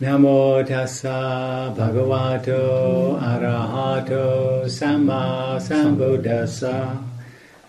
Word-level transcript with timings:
Namo 0.00 0.66
tassa 0.66 1.72
bhagavato 1.72 3.16
arahato 3.20 4.68
samma 4.68 5.56
sambuddhassa. 5.60 6.98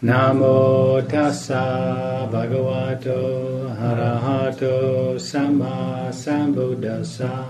Namo 0.02 1.08
tassa 1.08 2.28
bhagavato 2.32 3.70
arahato 3.78 5.20
samma 5.20 6.10
sambuddhassa. 6.10 7.46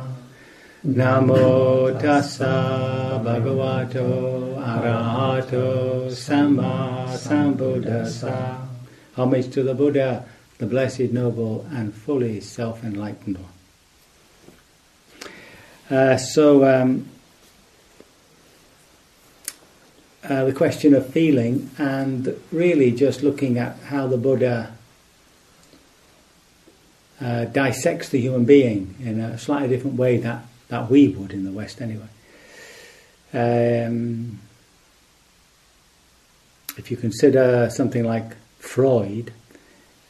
Namo 0.84 1.98
tassa 1.98 3.18
bhagavato 3.24 4.60
arahato 4.60 6.12
samma 6.12 7.08
sambuddhassa. 7.16 8.58
Homage 9.14 9.50
to 9.52 9.64
the 9.64 9.74
Buddha, 9.74 10.26
the 10.58 10.66
blessed, 10.66 11.14
noble, 11.14 11.66
and 11.72 11.94
fully 11.94 12.42
self-enlightened 12.42 13.38
one. 13.38 13.55
Uh, 15.90 16.18
so, 16.18 16.66
um, 16.66 17.08
uh, 20.24 20.46
the 20.46 20.54
question 20.54 20.96
of 20.96 21.08
feeling, 21.12 21.70
and 21.78 22.36
really 22.52 22.92
just 22.92 23.22
looking 23.22 23.60
at 23.60 23.78
how 23.88 24.08
the 24.08 24.18
Buddha 24.18 24.76
uh, 27.22 27.46
dissects 27.46 28.10
the 28.10 28.20
human 28.20 28.46
being 28.46 28.96
in 29.00 29.20
a 29.20 29.38
slightly 29.38 29.68
different 29.68 29.98
way 29.98 30.18
that, 30.18 30.44
that 30.70 30.90
we 30.90 31.08
would 31.10 31.32
in 31.32 31.46
the 31.46 31.52
West, 31.52 31.80
anyway. 31.80 32.08
Um, 33.32 34.40
if 36.78 36.90
you 36.90 36.98
consider 36.98 37.70
something 37.70 38.04
like 38.04 38.36
Freud, 38.58 39.32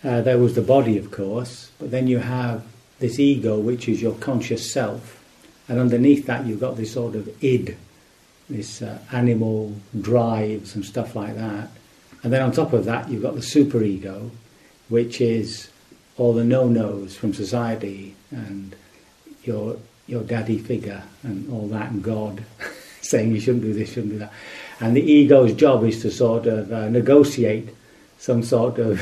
uh, 0.06 0.22
there 0.22 0.38
was 0.38 0.56
the 0.56 0.62
body, 0.62 0.98
of 0.98 1.12
course, 1.12 1.72
but 1.80 1.92
then 1.92 2.08
you 2.08 2.20
have 2.20 2.64
this 3.00 3.20
ego, 3.20 3.60
which 3.60 3.90
is 3.90 4.02
your 4.02 4.14
conscious 4.14 4.72
self 4.72 5.25
and 5.68 5.80
underneath 5.80 6.26
that, 6.28 6.46
you've 6.46 6.60
got 6.60 6.78
this 6.78 6.94
sort 6.94 7.16
of 7.16 7.44
id, 7.44 7.76
this 8.50 8.82
uh, 8.82 9.00
animal 9.12 9.74
drives 10.00 10.76
and 10.76 10.86
stuff 10.86 11.16
like 11.16 11.36
that. 11.36 11.70
And 12.24 12.32
then 12.32 12.42
on 12.42 12.52
top 12.52 12.74
of 12.74 12.86
that, 12.86 13.10
you've 13.10 13.22
got 13.22 13.36
the 13.36 13.42
superego, 13.42 14.30
which 14.90 15.22
is 15.22 15.70
all 16.18 16.34
the 16.34 16.44
no-nos 16.44 17.16
from 17.16 17.34
society 17.34 18.16
and 18.32 18.76
your 19.44 19.78
your 20.08 20.22
daddy 20.22 20.58
figure 20.60 21.02
and 21.24 21.52
all 21.52 21.68
that, 21.68 21.90
and 21.92 22.04
God 22.04 22.44
saying 23.02 23.32
you 23.32 23.40
shouldn't 23.40 23.64
do 23.64 23.74
this, 23.74 23.94
shouldn't 23.94 24.14
do 24.14 24.20
that. 24.20 24.34
And 24.80 24.96
the 24.96 25.02
ego's 25.02 25.54
job 25.54 25.84
is 25.84 26.02
to 26.02 26.12
sort 26.12 26.46
of 26.46 26.72
uh, 26.72 26.90
negotiate 26.90 27.70
some 28.18 28.44
sort 28.44 28.78
of 28.78 29.02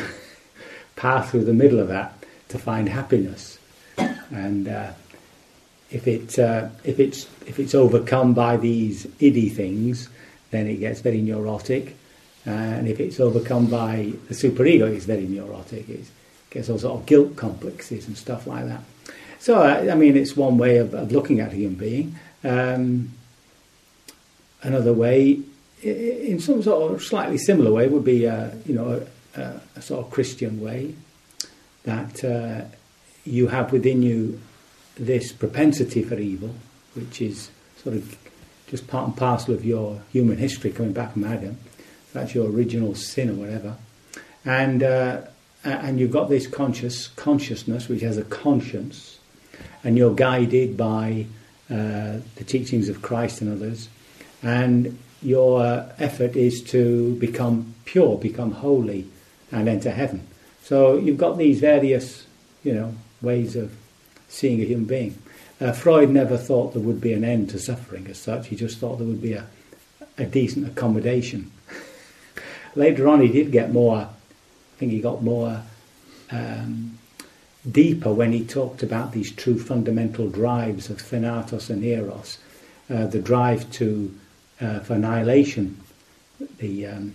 path 0.96 1.32
through 1.32 1.46
the 1.46 1.54
middle 1.54 1.80
of 1.80 1.90
that 1.90 2.14
to 2.50 2.60
find 2.60 2.88
happiness. 2.88 3.60
And 3.98 4.68
uh, 4.68 4.94
if 5.94 6.08
it 6.08 6.40
uh, 6.40 6.68
if 6.84 7.00
it's 7.00 7.28
if 7.46 7.60
it's 7.60 7.76
overcome 7.76 8.34
by 8.34 8.58
these 8.58 9.06
iddy 9.22 9.50
things, 9.50 10.10
then 10.50 10.68
it 10.68 10.78
gets 10.78 11.02
very 11.02 11.22
neurotic, 11.22 11.96
uh, 12.48 12.50
and 12.50 12.88
if 12.88 13.00
it's 13.00 13.20
overcome 13.20 13.68
by 13.68 14.12
the 14.28 14.34
superego, 14.34 14.92
it's 14.92 15.06
very 15.06 15.28
neurotic. 15.28 15.88
It 15.88 16.06
gets 16.50 16.70
all 16.70 16.80
sort 16.80 17.00
of 17.00 17.06
guilt 17.06 17.36
complexes 17.36 18.08
and 18.08 18.18
stuff 18.18 18.48
like 18.48 18.66
that. 18.66 18.82
So 19.40 19.62
uh, 19.62 19.88
I 19.92 19.96
mean, 19.96 20.18
it's 20.18 20.36
one 20.36 20.58
way 20.58 20.78
of, 20.78 20.96
of 20.96 21.12
looking 21.12 21.40
at 21.40 21.54
a 21.54 21.56
human 21.56 21.76
being. 21.76 22.16
Um, 22.44 23.12
another 24.64 24.94
way, 24.94 25.42
in 25.84 26.40
some 26.40 26.64
sort 26.64 26.92
of 26.92 27.04
slightly 27.04 27.38
similar 27.38 27.72
way, 27.72 27.88
would 27.88 28.04
be 28.04 28.28
uh, 28.28 28.50
you 28.66 28.74
know 28.74 29.06
a, 29.36 29.60
a, 29.76 29.82
sort 29.82 30.04
of 30.04 30.12
Christian 30.12 30.60
way 30.60 30.96
that 31.84 32.24
you 33.26 33.48
have 33.48 33.72
within 33.72 34.02
you 34.02 34.40
this 34.96 35.32
propensity 35.32 36.04
for 36.04 36.16
evil, 36.16 36.54
which 36.94 37.22
is 37.22 37.50
sort 37.82 37.96
of 37.96 38.18
just 38.68 38.88
part 38.88 39.08
and 39.08 39.18
parcel 39.18 39.54
of 39.54 39.66
your 39.66 40.02
human 40.12 40.38
history 40.38 40.72
coming 40.72 40.94
back 40.94 41.14
from 41.14 41.24
Adam. 41.24 41.58
That's 42.14 42.34
your 42.36 42.50
original 42.50 42.96
sin 42.96 43.30
or 43.30 43.34
whatever. 43.34 43.76
And, 44.46 44.84
uh, 44.84 45.22
and 45.64 46.00
you've 46.00 46.12
got 46.12 46.30
this 46.30 46.48
conscious 46.48 47.08
consciousness 47.08 47.88
which 47.88 48.02
has 48.02 48.18
a 48.18 48.24
conscience, 48.24 49.20
and 49.84 49.98
you're 49.98 50.14
guided 50.14 50.78
by 50.78 51.26
uh, 51.70 52.20
the 52.36 52.44
teachings 52.46 52.90
of 52.90 53.02
Christ 53.02 53.42
and 53.42 53.52
others. 53.52 53.90
And 54.42 54.98
your 55.22 55.88
effort 56.00 56.36
is 56.36 56.62
to 56.64 57.16
become 57.16 57.74
pure, 57.86 58.18
become 58.18 58.52
holy, 58.52 59.08
and 59.52 59.70
enter 59.70 59.92
heaven. 59.92 60.28
So 60.64 60.98
you've 60.98 61.18
got 61.18 61.38
these 61.38 61.60
various, 61.60 62.26
you 62.64 62.74
know, 62.74 62.94
ways 63.22 63.56
of 63.56 63.72
seeing 64.34 64.60
a 64.62 64.66
human 64.66 64.86
being. 64.86 65.18
Uh, 65.62 65.72
Freud 65.72 66.10
never 66.10 66.38
thought 66.38 66.74
there 66.74 66.82
would 66.82 67.00
be 67.00 67.14
an 67.14 67.24
end 67.24 67.50
to 67.52 67.60
suffering 67.60 68.08
as 68.08 68.18
such, 68.18 68.48
he 68.48 68.56
just 68.56 68.80
thought 68.80 68.98
there 68.98 69.08
would 69.08 69.22
be 69.22 69.34
a, 69.34 69.46
a 70.18 70.26
decent 70.26 70.68
accommodation. 70.68 71.52
Later 72.76 73.08
on, 73.08 73.22
he 73.22 73.28
did 73.28 73.52
get 73.52 73.72
more, 73.72 73.98
I 73.98 74.08
think 74.78 74.92
he 74.92 75.00
got 75.00 75.24
more 75.24 75.62
um, 76.32 76.98
deeper 77.70 78.12
when 78.12 78.34
he 78.34 78.44
talked 78.44 78.82
about 78.82 79.12
these 79.12 79.32
true 79.32 79.60
fundamental 79.60 80.28
drives 80.28 80.90
of 80.90 81.00
Thanatos 81.00 81.70
and 81.70 81.84
Eros, 81.84 82.40
uh, 82.90 83.06
the 83.06 83.20
drive 83.20 83.72
to 83.74 84.14
uh, 84.60 84.80
for 84.80 84.96
annihilation, 84.96 85.80
the 86.58 86.88
um, 86.88 87.14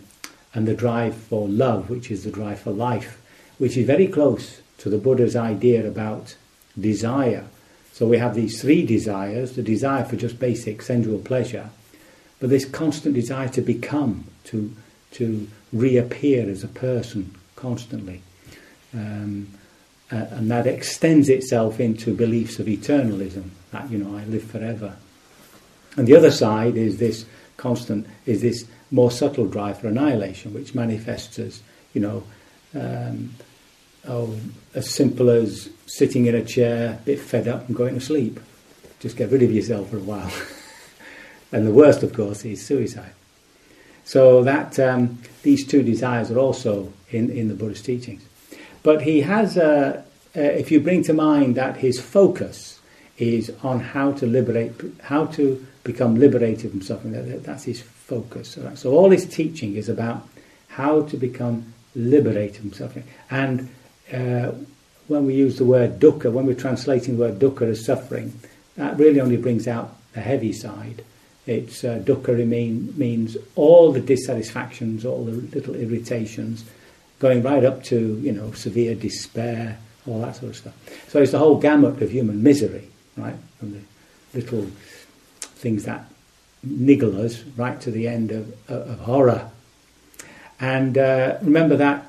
and 0.55 0.67
the 0.67 0.75
drive 0.75 1.15
for 1.15 1.47
love, 1.49 1.91
which 1.91 2.11
is 2.11 2.25
the 2.25 2.31
drive 2.31 2.61
for 2.61 2.71
life, 2.71 3.21
which 3.59 3.77
is 3.77 3.87
very 3.87 4.07
close 4.07 4.61
to 4.79 4.89
the 4.89 4.99
Buddha's 4.99 5.37
idea 5.37 5.87
about 5.87 6.37
desire. 6.81 7.45
So 7.93 8.07
we 8.07 8.19
have 8.19 8.35
these 8.35 8.61
three 8.61 8.87
desires 8.87 9.57
the 9.57 9.63
desire 9.63 10.05
for 10.05 10.17
just 10.17 10.39
basic 10.39 10.83
sensual 10.83 11.19
pleasure, 11.19 11.71
but 12.41 12.51
this 12.51 12.65
constant 12.65 13.15
desire 13.15 13.49
to 13.49 13.61
become, 13.61 14.25
to, 14.45 14.75
to 15.13 15.49
reappear 15.73 16.49
as 16.49 16.63
a 16.63 16.69
person 16.69 17.35
constantly. 17.57 18.23
Um, 18.95 19.49
uh, 20.11 20.27
and 20.31 20.51
that 20.51 20.67
extends 20.67 21.29
itself 21.29 21.81
into 21.81 22.15
beliefs 22.15 22.59
of 22.59 22.67
eternalism, 22.67 23.51
that, 23.73 23.91
you 23.91 23.99
know, 23.99 24.17
I 24.17 24.25
live 24.25 24.45
forever. 24.45 24.97
And 25.97 26.07
the 26.07 26.17
other 26.17 26.31
side 26.31 26.77
is 26.77 26.99
this 26.99 27.27
constant, 27.57 28.07
is 28.25 28.41
this 28.41 28.65
more 28.91 29.11
subtle 29.11 29.47
drive 29.47 29.81
for 29.81 29.89
annihilation, 29.89 30.55
which 30.55 30.75
manifests 30.75 31.39
as, 31.39 31.61
you 31.93 32.01
know, 32.01 32.23
um, 32.75 33.35
oh, 34.09 34.35
as 34.75 34.91
simple 34.91 35.31
as 35.31 35.69
sitting 35.87 36.27
in 36.27 36.35
a 36.35 36.45
chair, 36.45 36.99
a 37.01 37.05
bit 37.05 37.21
fed 37.21 37.47
up 37.47 37.67
and 37.69 37.77
going 37.77 37.95
to 37.95 38.01
sleep. 38.01 38.41
Just 39.01 39.17
get 39.17 39.31
rid 39.31 39.43
of 39.43 39.53
yourself 39.53 39.91
for 39.91 39.99
a 39.99 40.01
while. 40.01 40.33
and 41.53 41.67
the 41.67 41.73
worst, 41.73 42.03
of 42.03 42.13
course, 42.13 42.45
is 42.45 42.65
suicide. 42.65 43.13
So 44.05 44.43
that 44.45 44.79
um, 44.79 45.19
these 45.43 45.67
two 45.67 45.83
desires 45.83 46.31
are 46.31 46.39
also 46.39 46.93
in, 47.11 47.31
in 47.31 47.49
the 47.49 47.55
Buddhist 47.55 47.85
teachings. 47.85 48.25
But 48.83 49.03
he 49.03 49.21
has, 49.21 49.59
uh, 49.59 50.03
uh, 50.37 50.41
if 50.41 50.71
you 50.71 50.81
bring 50.81 51.03
to 51.05 51.13
mind 51.13 51.57
that 51.57 51.77
his 51.77 52.01
focus 52.01 52.81
is 53.19 53.53
on 53.63 53.81
how 53.81 54.13
to 54.13 54.27
liberate, 54.27 54.73
how 55.03 55.27
to 55.27 55.65
become 55.85 56.17
liberated 56.17 56.71
from 56.71 56.83
suffering, 56.83 57.13
that, 57.13 57.45
that's 57.45 57.65
his 57.65 57.83
focus. 57.83 58.57
Right? 58.57 58.79
So 58.79 58.93
all 58.93 59.11
his 59.11 59.27
teaching 59.27 59.77
is 59.77 59.89
about 59.89 60.27
how 60.69 61.03
to 61.03 61.17
become 61.17 61.75
liberated 61.95 62.63
from 62.63 62.73
suffering. 62.73 63.05
And 63.31 63.69
uh, 64.13 64.53
when 65.09 65.27
we 65.27 65.35
use 65.35 65.57
the 65.57 65.65
word 65.65 65.99
dukkha, 65.99 66.31
when 66.31 66.47
we're 66.47 66.55
translating 66.55 67.17
the 67.17 67.25
word 67.25 67.39
dukkha 67.39 67.63
as 67.63 67.85
suffering, 67.85 68.33
that 68.77 68.97
really 68.99 69.21
only 69.21 69.37
brings 69.37 69.67
out 69.67 69.97
the 70.13 70.21
heavy 70.21 70.53
side. 70.53 71.05
It's 71.47 71.83
uh, 71.83 72.01
dukkha 72.05 72.47
mean, 72.47 72.93
means 72.97 73.37
all 73.55 73.93
the 73.93 74.01
dissatisfactions, 74.01 75.05
all 75.05 75.25
the 75.25 75.33
little 75.33 75.75
irritations, 75.75 76.65
going 77.19 77.43
right 77.43 77.65
up 77.65 77.83
to 77.85 78.19
you 78.23 78.33
know 78.33 78.53
severe 78.53 78.95
despair, 78.95 79.79
all 80.07 80.21
that 80.21 80.37
sort 80.37 80.51
of 80.51 80.57
stuff. 80.57 81.09
So 81.09 81.23
it's 81.23 81.33
the 81.33 81.39
whole 81.39 81.59
gamut 81.59 82.03
of 82.03 82.11
human 82.11 82.43
misery, 82.43 82.89
right, 83.17 83.37
from 83.59 83.73
the 83.73 83.81
little 84.35 84.67
things 85.41 85.85
that 85.85 86.05
niggle 86.63 87.21
us 87.25 87.43
right 87.57 87.81
to 87.81 87.91
the 87.91 88.09
end 88.09 88.31
of, 88.31 88.71
of 88.71 89.01
horror. 89.01 89.51
And 90.61 90.99
uh, 90.99 91.39
remember 91.43 91.77
that 91.77 92.08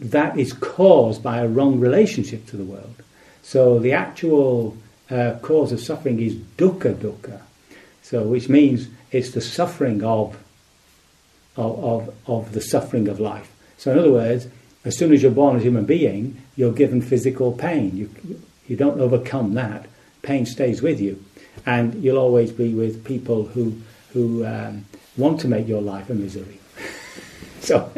that 0.00 0.38
is 0.38 0.52
caused 0.52 1.22
by 1.22 1.38
a 1.38 1.48
wrong 1.48 1.80
relationship 1.80 2.46
to 2.46 2.56
the 2.56 2.64
world. 2.64 2.94
So 3.42 3.78
the 3.78 3.92
actual 3.92 4.76
uh, 5.10 5.36
cause 5.42 5.72
of 5.72 5.80
suffering 5.80 6.20
is 6.20 6.34
dukkha 6.34 6.94
dukkha, 6.94 7.40
so 8.02 8.24
which 8.24 8.48
means 8.48 8.88
it's 9.10 9.30
the 9.30 9.40
suffering 9.40 10.04
of, 10.04 10.36
of, 11.56 11.84
of, 11.84 12.14
of 12.26 12.52
the 12.52 12.60
suffering 12.60 13.08
of 13.08 13.18
life. 13.18 13.50
So 13.78 13.92
in 13.92 13.98
other 13.98 14.12
words, 14.12 14.48
as 14.84 14.96
soon 14.96 15.12
as 15.12 15.22
you're 15.22 15.32
born 15.32 15.56
as 15.56 15.62
a 15.62 15.64
human 15.64 15.84
being, 15.84 16.40
you're 16.56 16.72
given 16.72 17.00
physical 17.00 17.52
pain. 17.52 17.96
You, 17.96 18.10
you 18.66 18.76
don't 18.76 19.00
overcome 19.00 19.54
that. 19.54 19.86
Pain 20.22 20.46
stays 20.46 20.82
with 20.82 21.00
you. 21.00 21.24
And 21.66 22.02
you'll 22.02 22.18
always 22.18 22.52
be 22.52 22.74
with 22.74 23.04
people 23.04 23.44
who, 23.44 23.80
who 24.12 24.46
um, 24.46 24.84
want 25.16 25.40
to 25.40 25.48
make 25.48 25.66
your 25.66 25.82
life 25.82 26.10
a 26.10 26.14
misery. 26.14 26.60
so 27.60 27.90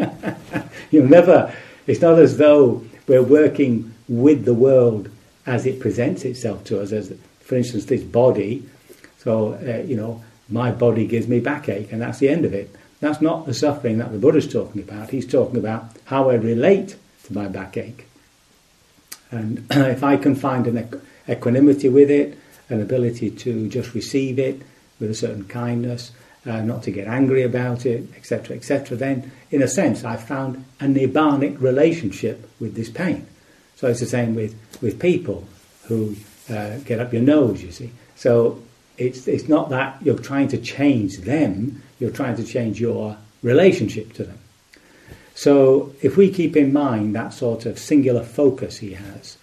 you'll 0.91 1.07
never 1.09 1.55
it's 1.87 2.01
not 2.01 2.19
as 2.19 2.37
though 2.37 2.85
we're 3.07 3.23
working 3.23 3.95
with 4.09 4.45
the 4.45 4.55
world 4.55 5.09
as 5.47 5.67
it 5.67 5.81
presents 5.81 6.25
itself 6.25 6.65
to 6.65 6.81
us 6.81 6.93
as 6.93 7.13
for 7.51 7.57
instance, 7.57 7.87
this 7.87 8.05
body. 8.05 8.65
So, 9.19 9.55
uh, 9.55 9.85
you 9.85 9.97
know, 9.97 10.23
my 10.49 10.71
body 10.71 11.05
gives 11.05 11.27
me 11.27 11.41
backache, 11.41 11.91
and 11.91 12.01
that's 12.01 12.21
the 12.21 12.29
end 12.29 12.45
of 12.45 12.55
it. 12.55 12.73
That's 13.01 13.21
not 13.21 13.45
the 13.45 13.55
suffering 13.55 13.99
that 13.99 14.13
the 14.13 14.19
Buddha's 14.19 14.47
talking 14.47 14.81
about. 14.83 15.11
He's 15.11 15.27
talking 15.27 15.57
about 15.57 15.87
how 16.05 16.31
I 16.31 16.35
relate 16.35 16.95
to 17.25 17.33
my 17.35 17.49
backache. 17.49 18.07
And 19.33 19.67
if 19.71 20.05
I 20.05 20.17
can 20.17 20.37
find 20.37 20.69
an 20.69 21.03
equanimity 21.29 21.89
with 21.89 22.09
it, 22.09 22.39
an 22.69 22.81
ability 22.81 23.33
to 23.33 23.69
just 23.69 23.95
receive 23.95 24.39
it 24.39 24.63
with 25.01 25.11
a 25.11 25.15
certain 25.15 25.47
kindness, 25.47 26.13
uh, 26.47 26.61
not 26.63 26.83
to 26.85 26.91
get 26.91 27.07
angry 27.07 27.43
about 27.43 27.85
it, 27.87 28.09
etc., 28.17 28.57
etc., 28.57 28.97
then 28.97 29.31
in 29.51 29.63
a 29.63 29.69
sense 29.69 30.05
I've 30.05 30.23
found 30.23 30.65
a 30.81 30.85
nibbanic 30.85 31.61
relationship 31.61 32.51
with 32.61 32.75
this 32.75 32.89
pain. 32.89 33.27
So 33.77 33.89
it's 33.89 34.01
the 34.01 34.07
same 34.07 34.35
with, 34.35 34.55
with 34.83 34.99
people 34.99 35.47
who 35.85 36.17
uh, 36.49 36.79
get 36.79 37.01
up 37.01 37.13
your 37.13 37.23
nose, 37.23 37.63
you 37.63 37.73
see. 37.73 37.91
So 38.17 38.63
it's, 38.99 39.27
it's 39.27 39.49
not 39.49 39.71
that 39.71 40.01
you're 40.03 40.19
trying 40.19 40.49
to 40.49 40.59
change 40.59 41.19
them, 41.19 41.83
you're 41.99 42.11
trying 42.11 42.37
to 42.37 42.45
change 42.45 42.81
your 42.81 43.17
relationship 43.43 44.13
to 44.15 44.25
them. 44.25 44.39
So 45.35 45.95
if 46.03 46.17
we 46.17 46.31
keep 46.31 46.57
in 46.57 46.73
mind 46.73 47.15
that 47.17 47.33
sort 47.33 47.65
of 47.65 47.79
singular 47.79 48.23
focus 48.23 48.77
he 48.77 48.93
has 48.93 49.39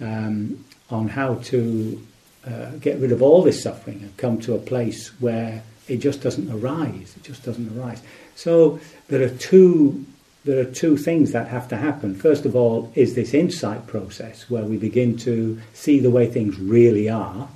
um, 0.00 0.64
on 0.88 1.08
how 1.08 1.34
to 1.34 2.06
uh, 2.46 2.70
get 2.80 2.98
rid 2.98 3.12
of 3.12 3.22
all 3.22 3.42
this 3.42 3.62
suffering 3.62 4.00
and 4.00 4.16
come 4.16 4.40
to 4.40 4.54
a 4.54 4.58
place 4.58 5.08
where 5.20 5.62
it 5.88 5.98
just 5.98 6.22
doesn't 6.22 6.50
arise, 6.50 7.14
it 7.16 7.22
just 7.22 7.44
doesn't 7.44 7.78
arise. 7.78 8.02
So 8.34 8.80
there 9.08 9.22
are 9.22 9.30
two 9.30 10.04
there 10.44 10.60
are 10.60 10.70
two 10.70 10.98
things 10.98 11.32
that 11.32 11.48
have 11.48 11.68
to 11.68 11.76
happen. 11.76 12.14
First 12.14 12.44
of 12.44 12.54
all, 12.54 12.92
is 12.94 13.14
this 13.14 13.32
insight 13.32 13.86
process 13.86 14.50
where 14.50 14.64
we 14.64 14.76
begin 14.76 15.16
to 15.18 15.58
see 15.72 16.00
the 16.00 16.10
way 16.10 16.26
things 16.26 16.58
really 16.58 17.08
are, 17.08 17.48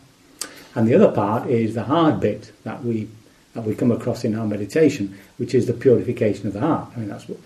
and 0.74 0.88
the 0.88 0.94
other 0.94 1.12
part 1.12 1.48
is 1.50 1.74
the 1.74 1.84
hard 1.84 2.20
bit 2.20 2.52
that 2.64 2.82
we 2.84 3.08
that 3.54 3.64
we 3.64 3.74
come 3.74 3.90
across 3.90 4.24
in 4.24 4.38
our 4.38 4.46
meditation, 4.46 5.18
which 5.36 5.54
is 5.54 5.66
the 5.66 5.72
purification 5.72 6.46
of 6.46 6.52
the 6.52 6.60
heart. 6.60 6.90
I 6.94 7.00
mean, 7.00 7.08
that's 7.08 7.28
what 7.28 7.38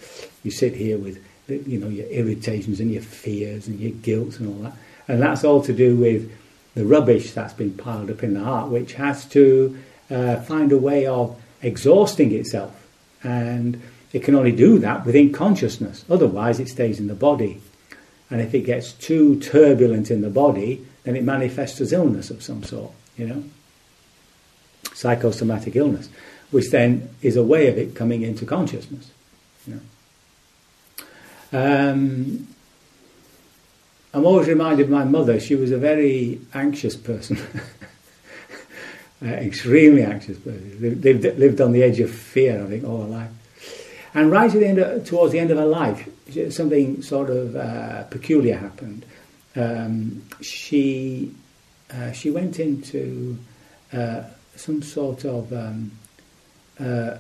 you 0.42 0.50
sit 0.50 0.74
here 0.74 0.98
with, 0.98 1.24
you 1.48 1.78
know, 1.78 1.88
your 1.88 2.06
irritations 2.08 2.80
and 2.80 2.92
your 2.92 3.02
fears 3.02 3.66
and 3.66 3.80
your 3.80 3.92
guilt 3.92 4.38
and 4.38 4.48
all 4.48 4.62
that, 4.64 4.76
and 5.08 5.22
that's 5.22 5.42
all 5.42 5.62
to 5.62 5.72
do 5.72 5.96
with 5.96 6.30
the 6.74 6.84
rubbish 6.84 7.32
that's 7.32 7.52
been 7.52 7.74
piled 7.74 8.10
up 8.10 8.22
in 8.22 8.34
the 8.34 8.44
heart, 8.44 8.68
which 8.70 8.94
has 8.94 9.24
to 9.26 9.76
uh, 10.12 10.40
find 10.42 10.72
a 10.72 10.78
way 10.78 11.06
of 11.06 11.40
exhausting 11.62 12.32
itself 12.32 12.86
and 13.22 13.80
it 14.12 14.22
can 14.22 14.34
only 14.34 14.52
do 14.52 14.78
that 14.78 15.06
within 15.06 15.32
consciousness. 15.32 16.04
Otherwise, 16.10 16.60
it 16.60 16.68
stays 16.68 17.00
in 17.00 17.06
the 17.06 17.14
body. 17.14 17.60
And 18.30 18.40
if 18.40 18.54
it 18.54 18.60
gets 18.60 18.92
too 18.92 19.40
turbulent 19.40 20.10
in 20.10 20.20
the 20.20 20.30
body, 20.30 20.86
then 21.04 21.16
it 21.16 21.24
manifests 21.24 21.80
as 21.80 21.92
illness 21.92 22.30
of 22.30 22.42
some 22.42 22.62
sort, 22.62 22.92
you 23.16 23.26
know? 23.26 23.44
Psychosomatic 24.94 25.76
illness, 25.76 26.08
which 26.50 26.70
then 26.70 27.08
is 27.22 27.36
a 27.36 27.42
way 27.42 27.68
of 27.68 27.78
it 27.78 27.94
coming 27.94 28.22
into 28.22 28.44
consciousness. 28.44 29.10
You 29.66 29.74
know? 29.74 29.80
Um, 31.52 32.48
I'm 34.14 34.26
always 34.26 34.48
reminded 34.48 34.84
of 34.84 34.90
my 34.90 35.04
mother. 35.04 35.40
She 35.40 35.54
was 35.54 35.70
a 35.70 35.78
very 35.78 36.40
anxious 36.52 36.96
person, 36.96 37.38
uh, 39.22 39.26
extremely 39.26 40.02
anxious 40.02 40.38
person. 40.38 41.00
Lived, 41.00 41.24
lived 41.38 41.60
on 41.60 41.72
the 41.72 41.82
edge 41.82 42.00
of 42.00 42.10
fear, 42.10 42.62
I 42.62 42.66
think, 42.66 42.84
all 42.84 43.02
her 43.02 43.08
life. 43.08 43.30
And 44.14 44.30
right 44.30 44.52
at 44.52 44.60
the 44.60 44.66
end 44.66 44.78
of, 44.78 45.06
towards 45.06 45.32
the 45.32 45.38
end 45.38 45.50
of 45.50 45.58
her 45.58 45.66
life, 45.66 46.08
something 46.50 47.02
sort 47.02 47.30
of 47.30 47.56
uh, 47.56 48.04
peculiar 48.04 48.56
happened. 48.56 49.06
Um, 49.54 50.22
she 50.40 51.34
uh, 51.90 52.12
she 52.12 52.30
went 52.30 52.58
into 52.58 53.38
uh, 53.92 54.22
some 54.56 54.82
sort 54.82 55.24
of 55.24 55.52
um, 55.52 55.92
uh, 56.80 57.18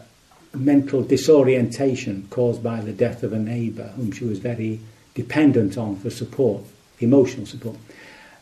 mental 0.54 1.02
disorientation 1.02 2.26
caused 2.30 2.62
by 2.62 2.80
the 2.80 2.92
death 2.92 3.22
of 3.22 3.32
a 3.32 3.38
neighbour 3.38 3.88
whom 3.96 4.12
she 4.12 4.24
was 4.24 4.38
very 4.38 4.80
dependent 5.14 5.76
on 5.76 5.96
for 5.96 6.10
support, 6.10 6.62
emotional 7.00 7.46
support. 7.46 7.76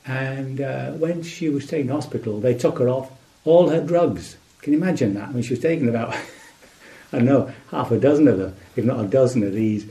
And 0.07 0.61
uh, 0.61 0.93
when 0.93 1.23
she 1.23 1.49
was 1.49 1.67
taken 1.67 1.89
to 1.89 1.95
hospital, 1.95 2.41
they 2.41 2.55
took 2.55 2.79
her 2.79 2.89
off 2.89 3.11
all 3.45 3.69
her 3.69 3.81
drugs. 3.81 4.37
Can 4.63 4.73
you 4.73 4.79
imagine 4.79 5.15
that? 5.15 5.29
I 5.29 5.33
mean, 5.33 5.43
she 5.43 5.55
was 5.55 5.61
taking 5.61 5.89
about 5.89 6.15
I 7.13 7.19
don't 7.19 7.25
know 7.25 7.53
half 7.71 7.91
a 7.91 7.99
dozen 7.99 8.29
of 8.29 8.39
them, 8.39 8.57
if 8.77 8.85
not 8.85 9.05
a 9.05 9.09
dozen 9.09 9.43
of 9.43 9.53
these 9.53 9.87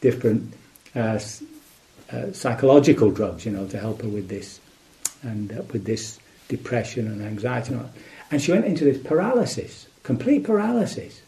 different 0.00 0.54
uh, 0.94 1.18
uh, 2.12 2.32
psychological 2.32 3.10
drugs, 3.10 3.46
you 3.46 3.52
know, 3.52 3.66
to 3.66 3.78
help 3.78 4.02
her 4.02 4.08
with 4.08 4.28
this 4.28 4.60
and 5.22 5.52
uh, 5.52 5.62
with 5.72 5.84
this 5.84 6.18
depression 6.48 7.06
and 7.06 7.22
anxiety. 7.22 7.74
And, 8.30 8.42
she 8.42 8.50
went 8.50 8.64
into 8.64 8.84
this 8.84 9.00
paralysis, 9.00 9.86
complete 10.02 10.42
paralysis, 10.42 11.22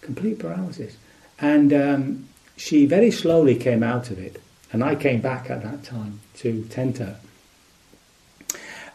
complete 0.00 0.38
paralysis. 0.38 0.96
And 1.38 1.72
um, 1.72 2.28
she 2.56 2.86
very 2.86 3.10
slowly 3.10 3.54
came 3.54 3.82
out 3.82 4.10
of 4.10 4.18
it. 4.18 4.40
And 4.72 4.82
I 4.82 4.94
came 4.94 5.20
back 5.20 5.50
at 5.50 5.62
that 5.62 5.84
time 5.84 6.20
to 6.38 6.64
tend 6.70 6.96
to 6.96 7.04
her. 7.04 7.20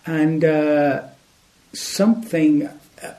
And 0.06 0.44
uh, 0.44 1.04
something, 1.74 2.70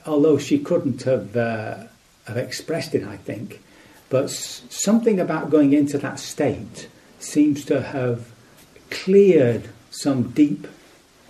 although 0.05 0.37
she 0.37 0.59
couldn't 0.59 1.03
have 1.03 1.35
uh, 1.35 1.83
have 2.27 2.37
expressed 2.37 2.95
it, 2.95 3.03
I 3.03 3.17
think. 3.17 3.61
But 4.09 4.29
something 4.29 5.19
about 5.19 5.49
going 5.49 5.73
into 5.73 5.97
that 5.97 6.19
state 6.19 6.87
seems 7.19 7.65
to 7.65 7.81
have 7.81 8.31
cleared 8.89 9.69
some 9.89 10.29
deep 10.31 10.67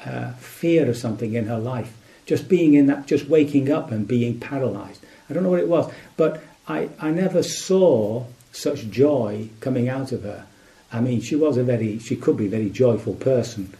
uh, 0.06 0.34
fear 0.34 0.90
of 0.90 0.98
something 0.98 1.34
in 1.34 1.46
her 1.46 1.60
life. 1.60 1.96
Just 2.26 2.50
being 2.50 2.74
in 2.74 2.88
that, 2.88 3.06
just 3.06 3.28
waking 3.28 3.72
up 3.72 3.92
and 3.92 4.08
being 4.08 4.40
paralyzed. 4.40 5.04
I 5.30 5.34
don't 5.34 5.44
know 5.44 5.50
what 5.50 5.60
it 5.60 5.68
was, 5.68 5.92
but 6.18 6.44
I, 6.68 6.90
I 7.00 7.12
never 7.12 7.44
saw 7.44 8.26
such 8.52 8.90
joy 8.90 9.50
coming 9.60 9.90
out 9.90 10.12
of 10.12 10.24
her. 10.24 10.46
I 10.92 11.02
mean, 11.02 11.22
she 11.22 11.36
was 11.36 11.58
a 11.58 11.64
very, 11.64 12.00
she 12.00 12.16
could 12.16 12.38
be 12.38 12.48
a 12.48 12.50
very 12.50 12.70
joyful 12.70 13.16
person, 13.16 13.74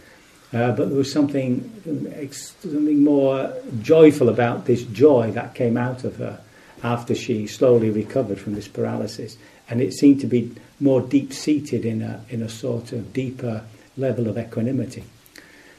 uh, 0.54 0.70
but 0.70 0.88
there 0.88 0.96
was 0.96 1.12
something, 1.12 2.30
something 2.30 3.02
more 3.02 3.52
joyful 3.82 4.28
about 4.28 4.66
this 4.66 4.84
joy 4.84 5.32
that 5.32 5.52
came 5.54 5.76
out 5.76 6.04
of 6.04 6.14
her 6.16 6.38
after 6.84 7.12
she 7.12 7.48
slowly 7.48 7.90
recovered 7.90 8.38
from 8.38 8.54
this 8.54 8.68
paralysis. 8.68 9.36
And 9.68 9.80
it 9.80 9.92
seemed 9.94 10.20
to 10.20 10.28
be 10.28 10.54
more 10.78 11.00
deep 11.00 11.32
seated 11.32 11.84
in 11.84 12.02
a, 12.02 12.24
in 12.28 12.40
a 12.40 12.48
sort 12.48 12.92
of 12.92 13.12
deeper 13.12 13.64
level 13.96 14.28
of 14.28 14.38
equanimity. 14.38 15.02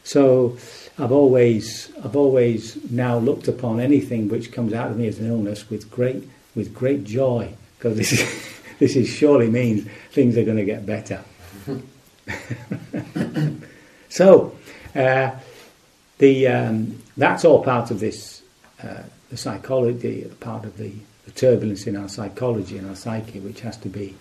So 0.04 0.58
I've 1.00 1.12
always, 1.12 1.92
I've 2.04 2.18
always 2.18 2.78
now 2.92 3.18
looked 3.18 3.48
upon 3.48 3.80
anything 3.80 4.28
which 4.28 4.52
comes 4.52 4.74
out 4.74 4.92
of 4.92 4.98
me 4.98 5.08
as 5.08 5.20
an 5.20 5.28
illness 5.28 5.70
with 5.70 5.90
great, 5.90 6.28
with 6.54 6.74
great 6.74 7.06
joy, 7.06 7.54
because 7.78 7.98
this 7.98 8.12
is, 8.12 8.50
this 8.80 8.96
is 8.98 9.08
surely 9.08 9.50
means 9.50 9.88
things 10.12 10.38
are 10.38 10.44
going 10.44 10.58
to 10.58 10.66
get 10.66 10.86
better. 10.86 11.24
so 14.10 14.56
uh, 14.96 15.32
the, 16.18 16.48
um, 16.48 17.02
that's 17.18 17.46
all 17.46 17.64
part 17.64 17.92
of 17.92 18.00
this 18.00 18.42
uh, 18.84 19.04
the 19.30 19.38
psychology, 19.38 20.30
part 20.40 20.66
of 20.66 20.78
the, 20.78 20.92
the, 21.26 21.32
turbulence 21.32 21.88
in 21.88 21.96
our 21.96 22.08
psychology 22.08 22.78
and 22.78 22.88
our 22.88 22.96
psyche, 22.96 23.40
which 23.40 23.62
has 23.62 23.78
to 23.78 23.90
be 23.90 24.16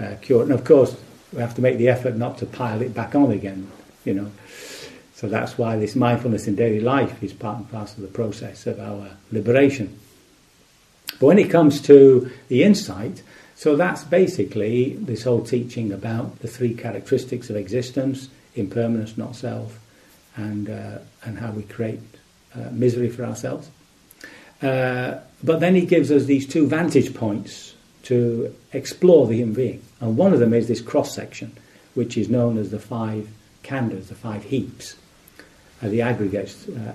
uh, 0.00 0.14
cured. 0.20 0.48
And 0.48 0.58
of 0.58 0.64
course, 0.64 0.96
we 1.32 1.40
have 1.40 1.54
to 1.56 1.62
make 1.62 1.78
the 1.78 1.88
effort 1.88 2.16
not 2.16 2.38
to 2.38 2.46
pile 2.46 2.80
it 2.80 2.94
back 2.94 3.14
on 3.14 3.32
again, 3.32 3.70
you 4.04 4.14
know. 4.14 4.30
So 5.14 5.28
that's 5.28 5.58
why 5.58 5.76
this 5.76 5.96
mindfulness 5.96 6.46
in 6.46 6.54
daily 6.54 6.80
life 6.80 7.22
is 7.22 7.32
part 7.32 7.58
and 7.58 7.70
parcel 7.70 8.04
of 8.04 8.10
the 8.10 8.14
process 8.14 8.66
of 8.66 8.78
our 8.78 9.10
liberation. 9.32 9.98
But 11.20 11.26
when 11.26 11.38
it 11.38 11.50
comes 11.50 11.80
to 11.82 12.30
the 12.48 12.62
insight, 12.62 13.22
so 13.56 13.76
that's 13.76 14.04
basically 14.04 14.94
this 14.94 15.24
whole 15.24 15.44
teaching 15.44 15.92
about 15.92 16.40
the 16.40 16.48
three 16.48 16.74
characteristics 16.74 17.50
of 17.50 17.56
existence: 17.56 18.28
impermanence, 18.54 19.16
not 19.16 19.36
self, 19.36 19.78
and 20.36 20.68
uh, 20.68 20.98
and 21.24 21.38
how 21.38 21.50
we 21.50 21.62
create 21.62 22.00
uh, 22.54 22.70
misery 22.70 23.08
for 23.08 23.24
ourselves. 23.24 23.68
Uh, 24.62 25.18
but 25.42 25.60
then 25.60 25.74
he 25.74 25.84
gives 25.84 26.10
us 26.10 26.24
these 26.24 26.46
two 26.46 26.66
vantage 26.66 27.14
points 27.14 27.74
to 28.04 28.54
explore 28.72 29.26
the 29.26 29.34
human 29.34 29.54
being. 29.54 29.82
And 30.00 30.16
one 30.16 30.32
of 30.32 30.40
them 30.40 30.54
is 30.54 30.68
this 30.68 30.80
cross 30.80 31.14
section, 31.14 31.56
which 31.94 32.16
is 32.16 32.28
known 32.28 32.58
as 32.58 32.70
the 32.70 32.78
five 32.78 33.28
khandhas, 33.62 34.08
the 34.08 34.14
five 34.14 34.44
heaps, 34.44 34.96
uh, 35.82 35.88
the 35.88 36.02
aggregates, 36.02 36.68
uh, 36.68 36.94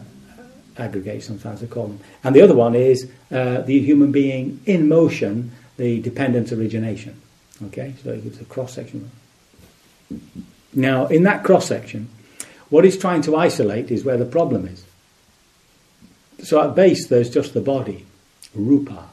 aggregates 0.78 1.26
sometimes 1.26 1.62
they 1.62 1.68
call 1.68 1.88
them. 1.88 2.00
And 2.24 2.36
the 2.36 2.42
other 2.42 2.56
one 2.56 2.76
is 2.76 3.10
uh, 3.32 3.62
the 3.62 3.80
human 3.80 4.12
being 4.12 4.62
in 4.66 4.88
motion, 4.88 5.52
the 5.78 6.02
dependent 6.02 6.52
origination. 6.52 7.20
Okay, 7.68 7.94
so 8.04 8.14
he 8.14 8.22
gives 8.22 8.40
a 8.40 8.46
cross 8.46 8.74
section. 8.74 9.12
Now, 10.74 11.08
in 11.08 11.24
that 11.24 11.44
cross 11.44 11.68
section, 11.68 12.08
what 12.70 12.84
he's 12.84 12.98
trying 12.98 13.22
to 13.24 13.36
isolate 13.36 13.92
is 13.92 14.04
where 14.04 14.18
the 14.18 14.26
problem 14.26 14.68
is. 14.68 14.84
So 16.44 16.62
at 16.62 16.76
base, 16.76 17.08
there's 17.08 17.30
just 17.30 17.54
the 17.54 17.62
body, 17.62 18.06
rupa. 18.54 19.10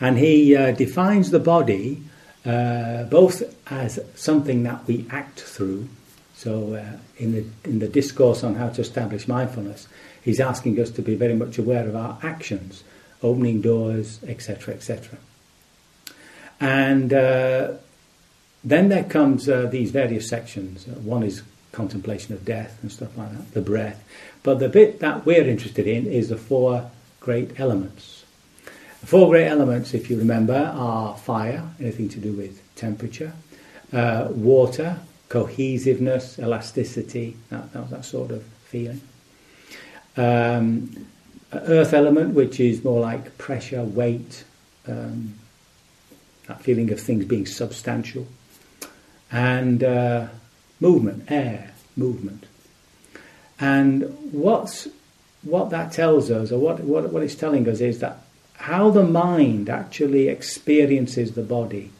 And 0.00 0.18
he 0.18 0.54
uh, 0.54 0.72
defines 0.72 1.30
the 1.30 1.38
body 1.38 2.02
uh, 2.44 3.04
both 3.04 3.42
as 3.70 3.98
something 4.14 4.64
that 4.64 4.86
we 4.86 5.06
act 5.10 5.40
through, 5.40 5.88
So, 6.36 6.74
uh, 6.74 6.98
in 7.16 7.32
the 7.32 7.44
in 7.64 7.78
the 7.78 7.88
discourse 7.88 8.42
on 8.44 8.56
how 8.56 8.68
to 8.68 8.80
establish 8.80 9.28
mindfulness, 9.28 9.88
he's 10.22 10.40
asking 10.40 10.78
us 10.80 10.90
to 10.90 11.02
be 11.02 11.14
very 11.14 11.34
much 11.34 11.58
aware 11.58 11.88
of 11.88 11.94
our 11.94 12.18
actions, 12.22 12.82
opening 13.22 13.60
doors, 13.60 14.18
etc., 14.26 14.74
etc. 14.74 15.16
And 16.60 17.12
uh, 17.12 17.74
then 18.64 18.88
there 18.88 19.04
comes 19.04 19.48
uh, 19.48 19.66
these 19.66 19.90
various 19.90 20.28
sections. 20.28 20.86
One 20.86 21.22
is 21.22 21.42
contemplation 21.72 22.34
of 22.34 22.44
death 22.44 22.78
and 22.82 22.90
stuff 22.90 23.16
like 23.18 23.30
that, 23.32 23.52
the 23.52 23.60
breath. 23.60 24.02
But 24.42 24.58
the 24.58 24.68
bit 24.68 25.00
that 25.00 25.26
we're 25.26 25.46
interested 25.46 25.86
in 25.86 26.06
is 26.06 26.28
the 26.28 26.36
four 26.36 26.90
great 27.20 27.58
elements. 27.60 28.24
The 29.00 29.06
four 29.06 29.28
great 29.28 29.48
elements, 29.48 29.92
if 29.92 30.08
you 30.08 30.18
remember, 30.18 30.72
are 30.74 31.16
fire, 31.16 31.68
anything 31.78 32.08
to 32.10 32.20
do 32.20 32.32
with 32.32 32.60
temperature, 32.76 33.32
uh, 33.92 34.28
water, 34.30 34.98
cohesiveness, 35.28 36.38
elasticity, 36.38 37.36
that, 37.50 37.72
that, 37.72 37.90
that 37.90 38.04
sort 38.04 38.30
of 38.30 38.42
feeling. 38.66 39.00
Um, 40.16 41.06
earth 41.52 41.92
element, 41.92 42.34
which 42.34 42.60
is 42.60 42.84
more 42.84 43.00
like 43.00 43.36
pressure, 43.36 43.82
weight, 43.82 44.44
um, 44.86 45.34
that 46.46 46.62
feeling 46.62 46.90
of 46.92 47.00
things 47.00 47.24
being 47.24 47.46
substantial, 47.46 48.26
and 49.34 49.82
uh, 49.82 50.28
movement, 50.78 51.24
air, 51.28 51.72
movement. 51.96 52.46
And 53.58 54.32
what's, 54.32 54.86
what 55.42 55.70
that 55.70 55.92
tells 55.92 56.30
us, 56.30 56.52
or 56.52 56.60
what, 56.60 56.78
what, 56.80 57.10
what 57.10 57.22
it's 57.24 57.34
telling 57.34 57.68
us, 57.68 57.80
is 57.80 57.98
that 57.98 58.18
how 58.54 58.90
the 58.90 59.02
mind 59.02 59.68
actually 59.68 60.28
experiences 60.28 61.32
the 61.32 61.42
body, 61.42 61.90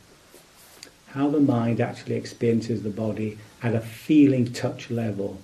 how 1.08 1.28
the 1.28 1.40
mind 1.40 1.80
actually 1.80 2.14
experiences 2.14 2.84
the 2.84 2.90
body 2.90 3.36
at 3.64 3.74
a 3.74 3.80
feeling 3.80 4.52
touch 4.52 4.88
level. 4.88 5.38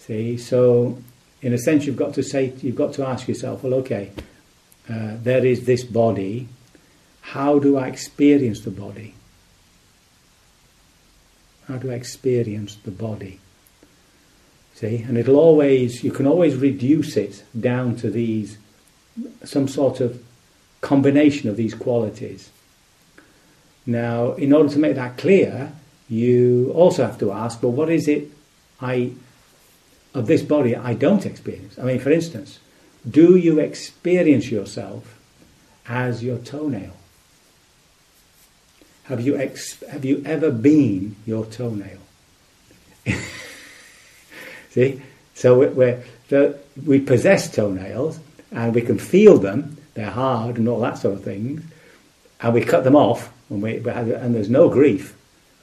See, 0.00 0.38
so 0.38 0.98
in 1.40 1.52
a 1.52 1.58
sense, 1.58 1.86
you've 1.86 1.96
got 1.96 2.14
to 2.14 2.22
say, 2.24 2.52
you've 2.62 2.74
got 2.74 2.94
to 2.94 3.06
ask 3.06 3.28
yourself, 3.28 3.62
well, 3.62 3.74
okay, 3.74 4.10
uh, 4.88 5.12
there 5.22 5.46
is 5.46 5.66
this 5.66 5.84
body. 5.84 6.48
How 7.20 7.60
do 7.60 7.76
I 7.76 7.86
experience 7.86 8.62
the 8.62 8.72
body? 8.72 9.14
How 11.70 11.78
I 11.90 11.94
experience 11.94 12.74
the 12.74 12.90
body? 12.90 13.38
See, 14.74 15.04
and 15.06 15.16
it'll 15.16 15.36
always, 15.36 16.02
you 16.02 16.10
can 16.10 16.26
always 16.26 16.56
reduce 16.56 17.16
it 17.16 17.44
down 17.58 17.94
to 17.96 18.10
these, 18.10 18.58
some 19.44 19.68
sort 19.68 20.00
of 20.00 20.20
combination 20.80 21.48
of 21.48 21.56
these 21.56 21.74
qualities. 21.74 22.50
Now, 23.86 24.32
in 24.32 24.52
order 24.52 24.68
to 24.70 24.78
make 24.80 24.96
that 24.96 25.16
clear, 25.16 25.72
you 26.08 26.72
also 26.74 27.06
have 27.06 27.18
to 27.18 27.30
ask, 27.30 27.62
well, 27.62 27.70
what 27.70 27.88
is 27.88 28.08
it 28.08 28.32
I, 28.80 29.12
of 30.12 30.26
this 30.26 30.42
body 30.42 30.74
I 30.74 30.94
don't 30.94 31.24
experience? 31.24 31.78
I 31.78 31.82
mean, 31.82 32.00
for 32.00 32.10
instance, 32.10 32.58
do 33.08 33.36
you 33.36 33.60
experience 33.60 34.50
yourself 34.50 35.20
as 35.86 36.24
your 36.24 36.38
toenail? 36.38 36.96
Have 39.10 39.20
you, 39.20 39.36
ex- 39.36 39.82
have 39.90 40.04
you 40.04 40.22
ever 40.24 40.52
been 40.52 41.16
your 41.26 41.44
toenail? 41.44 41.98
See? 44.70 45.02
So 45.34 45.68
we're, 45.68 46.04
we 46.86 47.00
possess 47.00 47.52
toenails 47.52 48.20
and 48.52 48.72
we 48.72 48.82
can 48.82 49.00
feel 49.00 49.38
them, 49.38 49.78
they're 49.94 50.12
hard 50.12 50.58
and 50.58 50.68
all 50.68 50.78
that 50.82 50.98
sort 50.98 51.14
of 51.14 51.24
thing, 51.24 51.64
and 52.40 52.54
we 52.54 52.60
cut 52.60 52.84
them 52.84 52.94
off 52.94 53.32
when 53.48 53.60
we, 53.60 53.78
and 53.78 54.32
there's 54.32 54.48
no 54.48 54.68
grief. 54.68 55.16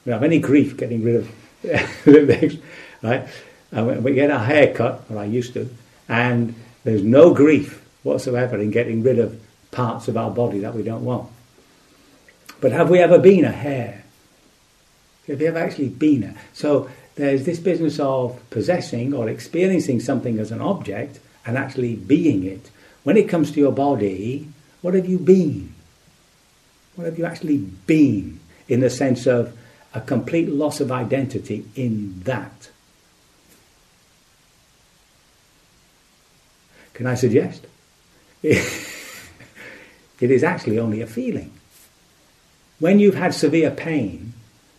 We 0.04 0.10
don't 0.10 0.20
have 0.20 0.30
any 0.30 0.40
grief 0.40 0.76
getting 0.76 1.02
rid 1.02 1.16
of 1.16 1.28
things, 2.04 2.58
right? 3.02 3.28
And 3.72 4.04
we 4.04 4.12
get 4.12 4.30
our 4.30 4.44
hair 4.44 4.74
cut, 4.74 5.04
or 5.08 5.16
I 5.16 5.24
used 5.24 5.54
to, 5.54 5.74
and 6.06 6.54
there's 6.84 7.02
no 7.02 7.32
grief 7.32 7.82
whatsoever 8.02 8.58
in 8.58 8.72
getting 8.72 9.02
rid 9.02 9.18
of 9.18 9.40
parts 9.70 10.06
of 10.06 10.18
our 10.18 10.30
body 10.30 10.58
that 10.58 10.74
we 10.74 10.82
don't 10.82 11.04
want. 11.06 11.30
But 12.60 12.72
have 12.72 12.90
we 12.90 12.98
ever 12.98 13.18
been 13.18 13.44
a 13.44 13.52
hair? 13.52 14.04
Have 15.28 15.40
you 15.40 15.46
ever 15.48 15.58
actually 15.58 15.88
been 15.88 16.24
a? 16.24 16.34
So 16.52 16.90
there's 17.14 17.44
this 17.44 17.58
business 17.58 17.98
of 18.00 18.40
possessing 18.50 19.14
or 19.14 19.28
experiencing 19.28 20.00
something 20.00 20.38
as 20.38 20.50
an 20.50 20.60
object 20.60 21.20
and 21.44 21.56
actually 21.56 21.96
being 21.96 22.44
it. 22.44 22.70
When 23.04 23.16
it 23.16 23.28
comes 23.28 23.50
to 23.52 23.60
your 23.60 23.72
body, 23.72 24.48
what 24.82 24.94
have 24.94 25.06
you 25.06 25.18
been? 25.18 25.74
What 26.96 27.04
have 27.04 27.18
you 27.18 27.26
actually 27.26 27.58
been 27.58 28.40
in 28.68 28.80
the 28.80 28.90
sense 28.90 29.26
of 29.26 29.56
a 29.94 30.00
complete 30.00 30.48
loss 30.48 30.80
of 30.80 30.90
identity 30.90 31.64
in 31.76 32.20
that? 32.24 32.70
Can 36.94 37.06
I 37.06 37.14
suggest? 37.14 37.66
it 38.42 38.62
is 40.20 40.42
actually 40.42 40.78
only 40.78 41.00
a 41.00 41.06
feeling. 41.06 41.57
When 42.80 42.98
you've 42.98 43.14
had 43.14 43.34
severe 43.34 43.70
pain, 43.70 44.32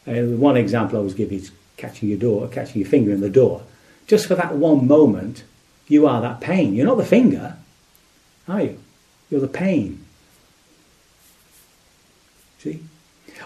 uh, 0.07 0.13
one 0.13 0.57
example 0.57 0.95
I 0.95 0.99
always 0.99 1.13
give 1.13 1.31
is 1.31 1.51
catching 1.77 2.09
your 2.09 2.17
door, 2.17 2.47
catching 2.47 2.81
your 2.81 2.89
finger 2.89 3.11
in 3.11 3.21
the 3.21 3.29
door. 3.29 3.63
Just 4.07 4.27
for 4.27 4.35
that 4.35 4.55
one 4.55 4.87
moment, 4.87 5.43
you 5.87 6.07
are 6.07 6.21
that 6.21 6.41
pain. 6.41 6.73
You're 6.73 6.85
not 6.85 6.97
the 6.97 7.05
finger, 7.05 7.57
are 8.47 8.61
you? 8.61 8.79
You're 9.29 9.41
the 9.41 9.47
pain. 9.47 10.05
See? 12.59 12.83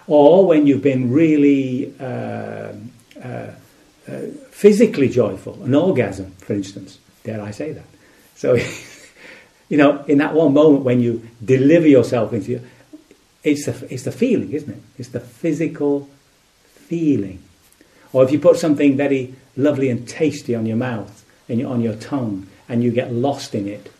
Or 0.07 0.45
when 0.47 0.65
you've 0.65 0.81
been 0.81 1.11
really 1.11 1.93
uh, 1.99 2.73
uh, 3.23 3.51
uh, 4.07 4.21
physically 4.51 5.09
joyful, 5.09 5.61
an 5.63 5.75
orgasm, 5.75 6.31
for 6.39 6.53
instance. 6.53 6.99
Dare 7.23 7.41
I 7.41 7.51
say 7.51 7.73
that? 7.73 7.85
So, 8.35 8.57
you 9.69 9.77
know, 9.77 10.03
in 10.05 10.17
that 10.17 10.33
one 10.33 10.53
moment 10.53 10.83
when 10.83 10.99
you 10.99 11.27
deliver 11.43 11.87
yourself 11.87 12.33
into 12.33 12.51
your, 12.51 12.61
it's 13.43 13.65
the, 13.65 13.93
it's 13.93 14.03
the 14.03 14.11
feeling, 14.11 14.51
isn't 14.53 14.69
it? 14.69 14.81
It's 14.97 15.09
the 15.09 15.19
physical 15.19 16.09
feeling. 16.63 17.41
Or 18.13 18.23
if 18.23 18.31
you 18.31 18.39
put 18.39 18.57
something 18.57 18.95
very 18.95 19.35
lovely 19.57 19.89
and 19.89 20.07
tasty 20.07 20.55
on 20.55 20.65
your 20.65 20.77
mouth 20.77 21.25
and 21.49 21.65
on 21.65 21.81
your 21.81 21.95
tongue 21.95 22.47
and 22.69 22.83
you 22.83 22.91
get 22.91 23.11
lost 23.11 23.53
in 23.53 23.67
it, 23.67 23.91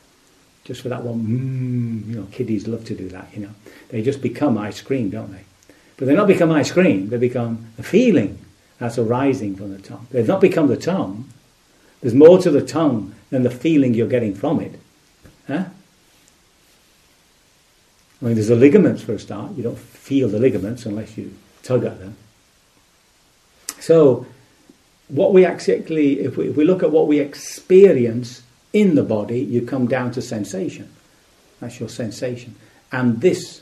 just 0.63 0.81
for 0.81 0.89
that 0.89 1.03
one, 1.03 1.19
mm, 1.19 2.09
you 2.09 2.15
know, 2.15 2.27
kiddies 2.31 2.67
love 2.67 2.85
to 2.85 2.95
do 2.95 3.09
that, 3.09 3.27
you 3.33 3.41
know. 3.41 3.49
They 3.89 4.01
just 4.01 4.21
become 4.21 4.57
ice 4.57 4.81
cream, 4.81 5.09
don't 5.09 5.31
they? 5.31 5.43
But 5.97 6.07
they 6.07 6.15
not 6.15 6.27
become 6.27 6.51
ice 6.51 6.71
cream, 6.71 7.09
they 7.09 7.17
become 7.17 7.67
a 7.77 7.83
feeling 7.83 8.39
that's 8.77 8.97
arising 8.97 9.55
from 9.55 9.71
the 9.71 9.79
tongue. 9.79 10.07
They've 10.11 10.27
not 10.27 10.41
become 10.41 10.67
the 10.67 10.77
tongue. 10.77 11.29
There's 12.01 12.15
more 12.15 12.37
to 12.39 12.51
the 12.51 12.65
tongue 12.65 13.13
than 13.29 13.43
the 13.43 13.49
feeling 13.49 13.93
you're 13.93 14.07
getting 14.07 14.35
from 14.35 14.59
it. 14.59 14.79
Huh? 15.47 15.65
I 18.23 18.27
mean, 18.27 18.35
there's 18.35 18.47
the 18.47 18.55
ligaments 18.55 19.01
for 19.01 19.11
a 19.11 19.19
start. 19.19 19.51
You 19.57 19.63
don't 19.63 19.77
feel 19.77 20.29
the 20.29 20.39
ligaments 20.39 20.85
unless 20.85 21.17
you 21.17 21.35
tug 21.61 21.83
at 21.83 21.99
them. 21.99 22.15
So, 23.81 24.25
what 25.09 25.33
we 25.33 25.43
actually, 25.43 26.21
if 26.21 26.37
we, 26.37 26.47
if 26.47 26.55
we 26.55 26.63
look 26.63 26.83
at 26.83 26.91
what 26.91 27.07
we 27.07 27.19
experience 27.19 28.41
in 28.71 28.95
the 28.95 29.03
body, 29.03 29.41
you 29.41 29.63
come 29.63 29.87
down 29.87 30.13
to 30.13 30.21
sensation. 30.21 30.89
That's 31.59 31.81
your 31.81 31.89
sensation. 31.89 32.55
And 32.93 33.19
this, 33.19 33.61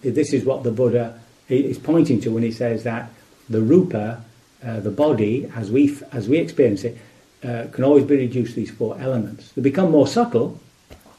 this 0.00 0.32
is 0.32 0.44
what 0.44 0.64
the 0.64 0.72
Buddha 0.72 1.20
is 1.48 1.78
pointing 1.78 2.20
to 2.22 2.30
when 2.30 2.42
he 2.42 2.50
says 2.50 2.82
that 2.82 3.08
the 3.48 3.62
rupa, 3.62 4.24
uh, 4.64 4.80
the 4.80 4.90
body, 4.90 5.48
as 5.54 5.70
we, 5.70 5.96
as 6.10 6.28
we 6.28 6.38
experience 6.38 6.82
it, 6.82 6.98
uh, 7.44 7.66
can 7.70 7.84
always 7.84 8.04
be 8.04 8.16
reduced 8.16 8.54
to 8.54 8.60
these 8.60 8.70
four 8.72 8.98
elements. 8.98 9.52
They 9.52 9.62
become 9.62 9.92
more 9.92 10.08
subtle. 10.08 10.58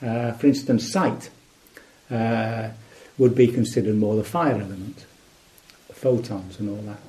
Uh, 0.02 0.34
for 0.34 0.48
instance, 0.48 0.92
sight 0.92 1.30
uh, 2.12 2.70
would 3.18 3.36
be 3.36 3.48
considered 3.48 3.96
more 3.96 4.16
the 4.16 4.24
fire 4.24 4.54
element, 4.54 5.06
the 5.88 5.94
photons 5.94 6.60
and 6.60 6.70
all 6.70 6.84
that. 6.84 7.00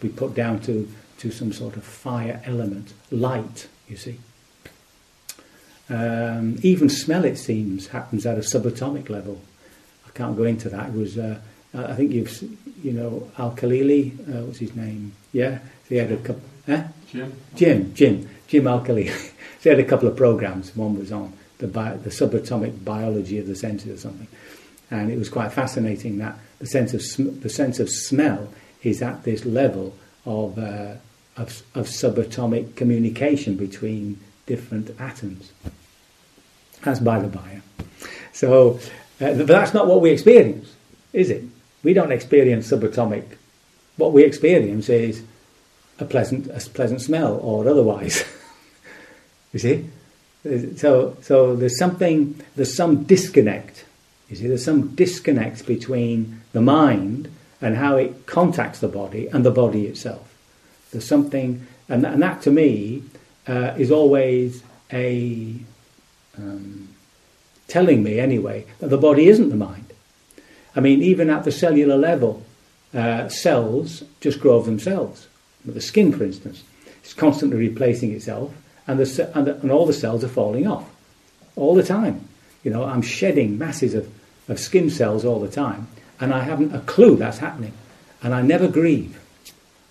Be 0.00 0.08
put 0.08 0.34
down 0.34 0.60
to, 0.62 0.88
to 1.18 1.30
some 1.30 1.52
sort 1.52 1.76
of 1.76 1.84
fire 1.84 2.40
element, 2.44 2.92
light, 3.10 3.68
you 3.88 3.96
see. 3.96 4.18
Um, 5.88 6.58
even 6.62 6.88
smell, 6.88 7.24
it 7.24 7.36
seems, 7.36 7.88
happens 7.88 8.24
at 8.26 8.38
a 8.38 8.40
subatomic 8.40 9.08
level. 9.10 9.40
I 10.06 10.10
can't 10.10 10.36
go 10.36 10.44
into 10.44 10.68
that. 10.70 10.88
It 10.88 10.94
was, 10.94 11.18
uh, 11.18 11.38
I 11.74 11.94
think 11.94 12.12
you've, 12.12 12.42
you 12.82 12.92
know, 12.92 13.30
Al 13.38 13.52
Khalili, 13.52 14.18
uh, 14.28 14.44
what's 14.44 14.58
his 14.58 14.74
name? 14.74 15.12
Yeah, 15.32 15.58
he 15.88 15.96
had 15.96 16.10
a 16.10 16.16
couple. 16.16 16.42
Eh? 16.68 16.84
Jim. 17.10 17.32
Jim, 17.54 17.94
Jim, 17.94 18.28
Jim 18.48 18.66
Al 18.66 18.80
Khalili. 18.84 19.10
so 19.10 19.32
he 19.62 19.68
had 19.68 19.78
a 19.78 19.84
couple 19.84 20.08
of 20.08 20.16
programs. 20.16 20.74
One 20.74 20.98
was 20.98 21.12
on 21.12 21.32
the 21.58 21.66
bi- 21.66 21.96
the 21.96 22.10
subatomic 22.10 22.84
biology 22.84 23.38
of 23.38 23.46
the 23.46 23.56
senses 23.56 23.90
or 23.90 24.00
something, 24.00 24.26
and 24.90 25.10
it 25.10 25.18
was 25.18 25.28
quite 25.28 25.52
fascinating 25.52 26.18
that 26.18 26.36
the 26.58 26.66
sense 26.66 26.94
of 26.94 27.02
sm- 27.02 27.40
the 27.40 27.48
sense 27.48 27.80
of 27.80 27.88
smell 27.88 28.48
is 28.82 29.02
at 29.02 29.24
this 29.24 29.44
level 29.44 29.94
of, 30.26 30.58
uh, 30.58 30.94
of, 31.36 31.62
of 31.74 31.86
subatomic 31.86 32.76
communication 32.76 33.56
between 33.56 34.18
different 34.46 34.90
atoms. 35.00 35.52
That's 36.82 37.00
by 37.00 37.20
the 37.20 37.28
by. 37.28 37.60
So, 38.32 38.78
uh, 39.20 39.34
but 39.34 39.46
that's 39.46 39.74
not 39.74 39.86
what 39.86 40.00
we 40.00 40.10
experience, 40.10 40.72
is 41.12 41.30
it? 41.30 41.44
We 41.82 41.94
don't 41.94 42.12
experience 42.12 42.70
subatomic. 42.70 43.24
What 43.96 44.12
we 44.12 44.24
experience 44.24 44.88
is 44.88 45.22
a 45.98 46.04
pleasant, 46.04 46.48
a 46.48 46.70
pleasant 46.70 47.00
smell 47.00 47.38
or 47.42 47.68
otherwise. 47.68 48.24
you 49.52 49.58
see? 49.58 49.86
So, 50.76 51.16
so 51.22 51.56
there's 51.56 51.78
something, 51.78 52.40
there's 52.56 52.74
some 52.74 53.04
disconnect. 53.04 53.84
You 54.28 54.36
see, 54.36 54.48
there's 54.48 54.64
some 54.64 54.94
disconnect 54.94 55.66
between 55.66 56.40
the 56.52 56.62
mind 56.62 57.30
and 57.60 57.76
how 57.76 57.96
it 57.96 58.26
contacts 58.26 58.80
the 58.80 58.88
body 58.88 59.28
and 59.28 59.44
the 59.44 59.50
body 59.50 59.86
itself. 59.86 60.34
There's 60.90 61.06
something, 61.06 61.66
and, 61.88 62.04
and 62.04 62.22
that 62.22 62.42
to 62.42 62.50
me 62.50 63.02
uh, 63.46 63.74
is 63.76 63.90
always 63.90 64.62
a 64.92 65.54
um, 66.36 66.88
telling 67.68 68.02
me 68.02 68.18
anyway 68.18 68.66
that 68.80 68.88
the 68.88 68.98
body 68.98 69.28
isn't 69.28 69.50
the 69.50 69.56
mind. 69.56 69.92
I 70.76 70.80
mean, 70.80 71.02
even 71.02 71.30
at 71.30 71.44
the 71.44 71.52
cellular 71.52 71.96
level, 71.96 72.42
uh, 72.92 73.28
cells 73.28 74.02
just 74.20 74.40
grow 74.40 74.56
of 74.56 74.66
themselves. 74.66 75.28
The 75.64 75.80
skin, 75.80 76.12
for 76.12 76.24
instance, 76.24 76.62
is 77.04 77.14
constantly 77.14 77.58
replacing 77.58 78.12
itself, 78.12 78.54
and, 78.86 78.98
the, 78.98 79.30
and, 79.34 79.46
the, 79.46 79.56
and 79.60 79.70
all 79.70 79.86
the 79.86 79.92
cells 79.92 80.22
are 80.24 80.28
falling 80.28 80.66
off 80.66 80.88
all 81.56 81.74
the 81.74 81.82
time. 81.82 82.28
You 82.64 82.72
know, 82.72 82.84
I'm 82.84 83.02
shedding 83.02 83.58
masses 83.58 83.94
of, 83.94 84.12
of 84.48 84.58
skin 84.58 84.90
cells 84.90 85.24
all 85.24 85.38
the 85.38 85.48
time, 85.48 85.86
and 86.18 86.34
I 86.34 86.40
haven't 86.40 86.74
a 86.74 86.80
clue 86.80 87.16
that's 87.16 87.38
happening, 87.38 87.72
and 88.22 88.34
I 88.34 88.42
never 88.42 88.66
grieve. 88.66 89.20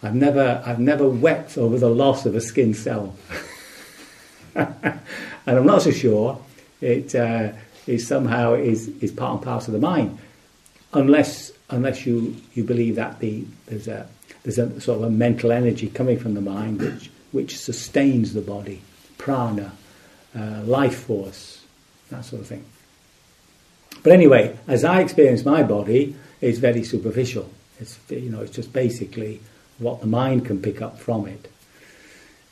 I've 0.01 0.15
never, 0.15 0.62
I've 0.65 0.80
never 0.80 1.08
wept 1.08 1.58
over 1.58 1.77
the 1.77 1.89
loss 1.89 2.25
of 2.25 2.36
a 2.36 2.42
skin 2.42 2.74
cell. 2.74 3.15
and 4.56 5.00
I'm 5.46 5.65
not 5.65 5.84
so 5.84 5.92
sure 5.92 6.42
it 6.82 7.15
uh, 7.15 7.53
is 7.88 8.06
somehow 8.06 8.53
is, 8.56 8.89
is 9.00 9.12
part 9.12 9.36
and 9.36 9.42
parcel 9.44 9.74
of 9.74 9.80
the 9.80 9.88
mind, 9.88 10.18
unless 10.94 11.51
unless 11.70 12.06
you, 12.06 12.36
you 12.53 12.63
believe 12.63 12.96
that 12.96 13.20
the 13.20 13.46
there's 13.68 13.88
a 13.88 14.08
there's 14.44 14.58
a 14.58 14.80
sort 14.82 15.00
of 15.00 15.06
a 15.06 15.10
mental 15.10 15.51
energy 15.51 15.89
coming 15.89 16.20
from 16.20 16.34
the 16.34 16.42
mind 16.42 16.82
which 16.82 17.10
which 17.32 17.58
sustains 17.58 18.34
the 18.34 18.42
body, 18.42 18.82
prana, 19.18 19.72
uh, 20.38 20.62
life 20.63 21.06
force, 21.06 21.62
that 22.13 22.25
sort 22.25 22.41
of 22.41 22.48
thing. 22.48 22.65
But 24.01 24.12
anyway, 24.12 24.58
as 24.67 24.84
I 24.84 25.01
experience 25.01 25.46
my 25.46 25.63
body, 25.63 26.15
it's 26.41 26.60
very 26.60 26.84
superficial. 26.84 27.50
It's 27.79 28.00
you 28.10 28.29
know 28.29 28.41
it's 28.41 28.51
just 28.51 28.74
basically 28.74 29.41
what 29.79 30.01
the 30.01 30.08
mind 30.08 30.46
can 30.46 30.62
pick 30.62 30.82
up 30.82 31.00
from 31.00 31.27
it. 31.27 31.51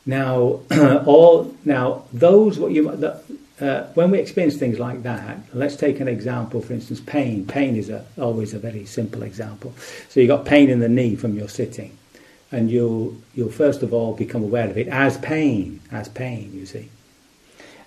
Now, 0.04 0.60
all 1.06 1.54
now 1.64 2.04
those 2.12 2.58
what 2.58 2.72
you 2.72 2.94
the, 2.96 3.22
uh, 3.60 3.86
when 3.94 4.10
we 4.10 4.18
experience 4.18 4.56
things 4.56 4.78
like 4.78 5.02
that, 5.04 5.38
let's 5.52 5.76
take 5.76 6.00
an 6.00 6.08
example. 6.08 6.60
For 6.60 6.72
instance, 6.72 7.00
pain. 7.00 7.46
Pain 7.46 7.76
is 7.76 7.90
a, 7.90 8.04
always 8.18 8.54
a 8.54 8.58
very 8.58 8.84
simple 8.86 9.22
example. 9.22 9.72
So 10.08 10.20
you 10.20 10.26
got 10.26 10.44
pain 10.44 10.68
in 10.68 10.80
the 10.80 10.88
knee 10.88 11.14
from 11.14 11.36
your 11.36 11.48
sitting, 11.48 11.96
and 12.50 12.70
you'll 12.70 13.16
you'll 13.34 13.52
first 13.52 13.82
of 13.82 13.94
all 13.94 14.14
become 14.14 14.42
aware 14.42 14.68
of 14.68 14.76
it 14.76 14.88
as 14.88 15.18
pain, 15.18 15.80
as 15.92 16.08
pain. 16.08 16.50
You 16.54 16.66
see, 16.66 16.88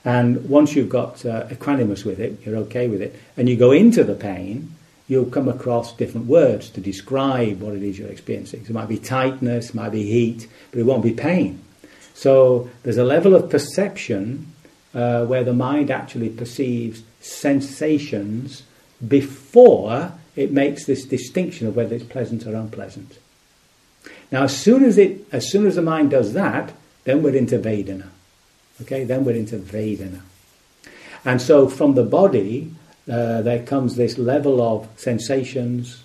and 0.06 0.48
once 0.48 0.76
you've 0.76 0.90
got 0.90 1.26
uh, 1.26 1.48
equanimous 1.48 2.06
with 2.06 2.20
it, 2.20 2.40
you're 2.46 2.58
okay 2.58 2.88
with 2.88 3.02
it, 3.02 3.20
and 3.36 3.50
you 3.50 3.58
go 3.58 3.72
into 3.72 4.04
the 4.04 4.14
pain. 4.14 4.72
You'll 5.08 5.26
come 5.26 5.50
across 5.50 5.96
different 5.96 6.28
words 6.28 6.70
to 6.72 6.82
describe 6.82 7.62
what 7.62 7.76
it 7.76 7.84
is 7.84 8.00
you're 8.00 8.10
experiencing. 8.10 8.64
So 8.66 8.70
it 8.70 8.74
might 8.74 8.90
be 8.90 8.98
tightness, 8.98 9.74
might 9.74 9.92
be 9.92 10.04
heat, 10.04 10.48
but 10.72 10.80
it 10.80 10.84
won't 10.84 11.04
be 11.04 11.14
pain. 11.14 11.62
So 12.14 12.70
there's 12.84 12.98
a 12.98 13.04
level 13.04 13.36
of 13.36 13.50
perception 13.50 14.52
uh, 14.94 15.26
where 15.26 15.44
the 15.44 15.54
mind 15.54 15.92
actually 15.92 16.30
perceives 16.30 17.04
sensations 17.20 18.64
before 19.06 20.14
it 20.36 20.52
makes 20.52 20.86
this 20.86 21.06
distinction 21.06 21.68
of 21.68 21.76
whether 21.76 21.96
it's 21.96 22.06
pleasant 22.06 22.46
or 22.46 22.56
unpleasant. 22.56 23.20
Now, 24.32 24.44
as 24.44 24.58
soon 24.58 24.84
as 24.84 24.98
it, 24.98 25.28
as 25.32 25.52
soon 25.52 25.66
as 25.68 25.76
the 25.76 25.82
mind 25.82 26.12
does 26.12 26.34
that, 26.34 26.74
then 27.04 27.22
we're 27.22 27.36
into 27.36 27.60
Vedana. 27.60 28.10
Okay, 28.82 29.04
then 29.04 29.24
we're 29.24 29.36
into 29.36 29.58
Vedana. 29.58 30.22
And 31.24 31.42
so 31.42 31.68
from 31.68 31.96
the 31.96 32.04
body, 32.04 32.74
uh, 33.12 33.42
there 33.42 33.64
comes 33.64 33.96
this 33.96 34.18
level 34.18 34.62
of 34.62 34.88
sensations 34.98 36.04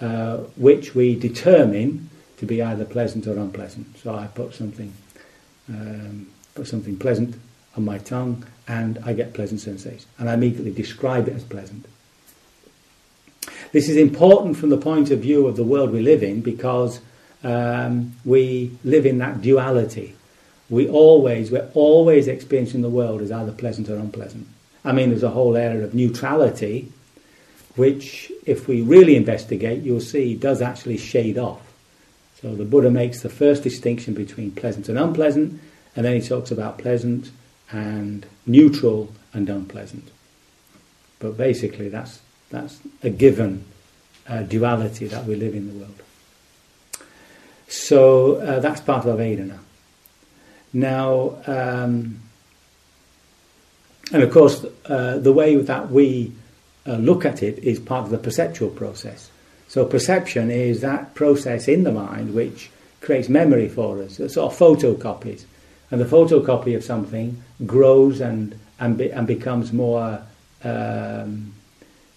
uh, 0.00 0.38
which 0.56 0.94
we 0.94 1.14
determine 1.14 2.10
to 2.38 2.46
be 2.46 2.62
either 2.62 2.84
pleasant 2.84 3.26
or 3.26 3.38
unpleasant. 3.38 3.98
So 3.98 4.14
I 4.14 4.26
put 4.26 4.54
something 4.54 4.92
um, 5.68 6.28
put 6.54 6.66
something 6.66 6.96
pleasant 6.96 7.36
on 7.76 7.84
my 7.84 7.98
tongue 7.98 8.44
and 8.66 8.98
I 9.04 9.12
get 9.12 9.34
pleasant 9.34 9.60
sensation. 9.60 10.08
And 10.18 10.28
I 10.28 10.34
immediately 10.34 10.72
describe 10.72 11.28
it 11.28 11.34
as 11.34 11.44
pleasant. 11.44 11.86
This 13.72 13.88
is 13.88 13.96
important 13.96 14.56
from 14.56 14.70
the 14.70 14.78
point 14.78 15.10
of 15.10 15.20
view 15.20 15.46
of 15.46 15.56
the 15.56 15.64
world 15.64 15.90
we 15.90 16.00
live 16.00 16.22
in 16.22 16.40
because 16.40 17.00
um, 17.44 18.14
we 18.24 18.76
live 18.84 19.06
in 19.06 19.18
that 19.18 19.42
duality. 19.42 20.14
We 20.68 20.88
always, 20.88 21.50
we're 21.50 21.70
always 21.74 22.26
experiencing 22.26 22.82
the 22.82 22.90
world 22.90 23.22
as 23.22 23.30
either 23.30 23.52
pleasant 23.52 23.88
or 23.88 23.96
unpleasant. 23.96 24.46
I 24.84 24.92
mean, 24.92 25.10
there's 25.10 25.22
a 25.22 25.30
whole 25.30 25.56
area 25.56 25.84
of 25.84 25.94
neutrality, 25.94 26.92
which, 27.76 28.32
if 28.44 28.66
we 28.66 28.82
really 28.82 29.16
investigate, 29.16 29.82
you'll 29.82 30.00
see 30.00 30.34
does 30.34 30.62
actually 30.62 30.98
shade 30.98 31.38
off. 31.38 31.62
So 32.40 32.54
the 32.54 32.64
Buddha 32.64 32.90
makes 32.90 33.22
the 33.22 33.28
first 33.28 33.62
distinction 33.62 34.14
between 34.14 34.50
pleasant 34.50 34.88
and 34.88 34.98
unpleasant, 34.98 35.60
and 35.94 36.04
then 36.04 36.20
he 36.20 36.26
talks 36.26 36.50
about 36.50 36.78
pleasant 36.78 37.30
and 37.70 38.26
neutral 38.46 39.12
and 39.32 39.48
unpleasant. 39.48 40.08
But 41.18 41.36
basically, 41.36 41.88
that's 41.88 42.20
that's 42.50 42.78
a 43.02 43.10
given 43.10 43.64
uh, 44.28 44.42
duality 44.42 45.06
that 45.06 45.24
we 45.24 45.34
live 45.34 45.54
in 45.54 45.68
the 45.68 45.74
world. 45.78 46.02
So 47.68 48.36
uh, 48.36 48.60
that's 48.60 48.80
part 48.80 49.06
of 49.06 49.18
Vedana. 49.18 49.58
Now, 50.76 51.38
um, 51.46 52.20
and 54.12 54.22
of 54.22 54.30
course, 54.30 54.62
uh, 54.84 55.16
the 55.16 55.32
way 55.32 55.56
that 55.56 55.90
we 55.90 56.32
uh, 56.86 56.96
look 56.96 57.24
at 57.24 57.42
it 57.42 57.60
is 57.60 57.80
part 57.80 58.04
of 58.04 58.10
the 58.10 58.18
perceptual 58.18 58.68
process. 58.68 59.30
So 59.68 59.86
perception 59.86 60.50
is 60.50 60.82
that 60.82 61.14
process 61.14 61.66
in 61.66 61.84
the 61.84 61.92
mind 61.92 62.34
which 62.34 62.70
creates 63.00 63.30
memory 63.30 63.70
for 63.70 64.02
us, 64.02 64.20
it's 64.20 64.34
sort 64.34 64.52
of 64.52 64.58
photocopies. 64.58 65.44
And 65.90 65.98
the 65.98 66.04
photocopy 66.04 66.76
of 66.76 66.84
something 66.84 67.42
grows 67.64 68.20
and, 68.20 68.58
and, 68.78 68.98
be, 68.98 69.10
and 69.10 69.26
becomes 69.26 69.72
more, 69.72 70.20
um, 70.62 71.54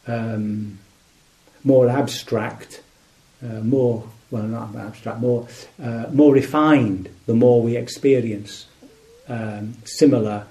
um, 0.05 0.79
more 1.63 1.87
abstract, 1.87 2.81
uh, 3.41 3.61
more, 3.61 4.03
well, 4.31 4.43
not 4.43 4.75
abstract, 4.75 5.19
more, 5.19 5.47
uh, 5.81 6.05
more 6.11 6.33
refined 6.33 7.09
the 7.25 7.33
more 7.33 7.61
we 7.61 7.75
experience 7.75 8.67
um, 9.27 9.75
similar, 9.85 10.45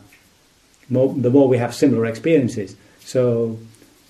more, 0.88 1.12
the 1.14 1.30
more 1.30 1.48
we 1.48 1.58
have 1.58 1.74
similar 1.74 2.06
experiences. 2.06 2.76
So, 3.00 3.58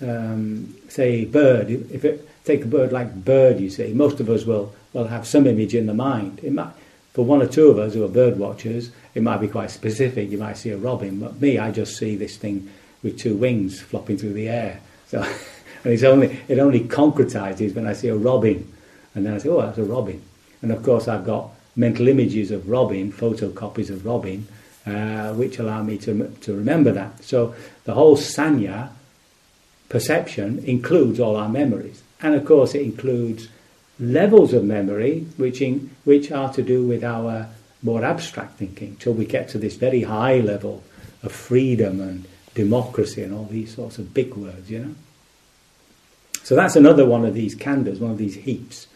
um, 0.01 0.75
say, 0.87 1.25
bird, 1.25 1.69
if 1.69 2.05
it, 2.05 2.27
take 2.45 2.63
a 2.63 2.67
bird 2.67 2.91
like 2.91 3.13
bird, 3.13 3.59
you 3.59 3.69
see, 3.69 3.93
most 3.93 4.19
of 4.19 4.29
us 4.29 4.45
will, 4.45 4.73
will 4.93 5.07
have 5.07 5.27
some 5.27 5.45
image 5.45 5.75
in 5.75 5.87
the 5.87 5.93
mind. 5.93 6.39
It 6.43 6.53
might, 6.53 6.73
for 7.13 7.25
one 7.25 7.41
or 7.41 7.47
two 7.47 7.67
of 7.67 7.77
us 7.79 7.93
who 7.93 8.03
are 8.03 8.09
bird 8.09 8.37
watchers, 8.37 8.91
it 9.13 9.23
might 9.23 9.41
be 9.41 9.47
quite 9.47 9.71
specific. 9.71 10.29
You 10.29 10.37
might 10.37 10.57
see 10.57 10.69
a 10.69 10.77
robin, 10.77 11.19
but 11.19 11.41
me, 11.41 11.57
I 11.57 11.71
just 11.71 11.97
see 11.97 12.15
this 12.15 12.37
thing 12.37 12.69
with 13.03 13.17
two 13.19 13.35
wings 13.35 13.79
flopping 13.79 14.17
through 14.17 14.33
the 14.33 14.49
air. 14.49 14.79
So, 15.07 15.21
and 15.83 15.93
it's 15.93 16.03
only 16.03 16.39
it 16.47 16.59
only 16.59 16.81
concretizes 16.81 17.75
when 17.75 17.87
I 17.87 17.93
see 17.93 18.09
a 18.09 18.15
robin, 18.15 18.71
and 19.19 19.25
then 19.25 19.33
I 19.33 19.37
say, 19.37 19.49
oh, 19.49 19.61
that's 19.61 19.77
a 19.77 19.83
robin. 19.83 20.21
And 20.61 20.71
of 20.71 20.81
course, 20.81 21.09
I've 21.09 21.25
got 21.25 21.49
mental 21.75 22.07
images 22.07 22.51
of 22.51 22.69
robin, 22.69 23.11
photocopies 23.11 23.89
of 23.89 24.05
robin, 24.05 24.47
uh, 24.87 25.33
which 25.33 25.59
allow 25.59 25.83
me 25.83 25.97
to 25.99 26.27
to 26.41 26.55
remember 26.55 26.91
that. 26.93 27.21
So 27.23 27.53
the 27.83 27.93
whole 27.93 28.15
sanya 28.15 28.89
perception 29.89 30.59
includes 30.65 31.19
all 31.19 31.35
our 31.35 31.49
memories. 31.49 32.01
And 32.21 32.33
of 32.33 32.45
course, 32.45 32.75
it 32.75 32.81
includes 32.81 33.49
levels 33.99 34.53
of 34.53 34.63
memory 34.63 35.27
which, 35.35 35.61
in, 35.61 35.89
which 36.05 36.31
are 36.31 36.53
to 36.53 36.61
do 36.61 36.87
with 36.87 37.03
our 37.03 37.47
more 37.83 38.05
abstract 38.05 38.57
thinking, 38.57 38.95
till 38.97 39.13
we 39.13 39.25
get 39.25 39.49
to 39.49 39.57
this 39.57 39.75
very 39.75 40.03
high 40.03 40.39
level 40.39 40.83
of 41.23 41.31
freedom 41.31 41.99
and 41.99 42.25
democracy 42.55 43.23
and 43.23 43.33
all 43.33 43.45
these 43.45 43.75
sorts 43.75 43.97
of 43.97 44.13
big 44.13 44.33
words, 44.35 44.69
you 44.69 44.79
know. 44.79 44.95
So 46.43 46.55
that's 46.55 46.75
another 46.75 47.05
one 47.05 47.25
of 47.25 47.33
these 47.33 47.55
khandhas, 47.55 47.99
one 47.99 48.11
of 48.11 48.17
these 48.17 48.35
heaps. 48.35 48.87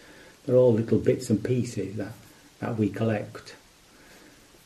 They're 0.45 0.55
all 0.55 0.73
little 0.73 0.99
bits 0.99 1.29
and 1.29 1.43
pieces 1.43 1.95
that, 1.97 2.13
that 2.59 2.77
we 2.77 2.89
collect. 2.89 3.55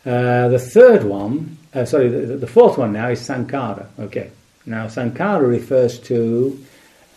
Uh, 0.05 0.47
the 0.47 0.59
third 0.59 1.03
one, 1.03 1.57
uh, 1.73 1.85
sorry, 1.85 2.09
the, 2.09 2.37
the, 2.37 2.47
fourth 2.47 2.77
one 2.77 2.93
now 2.93 3.09
is 3.09 3.19
Sankhara. 3.19 3.87
Okay, 3.99 4.31
now 4.65 4.87
Sankhara 4.87 5.47
refers 5.47 5.99
to 5.99 6.57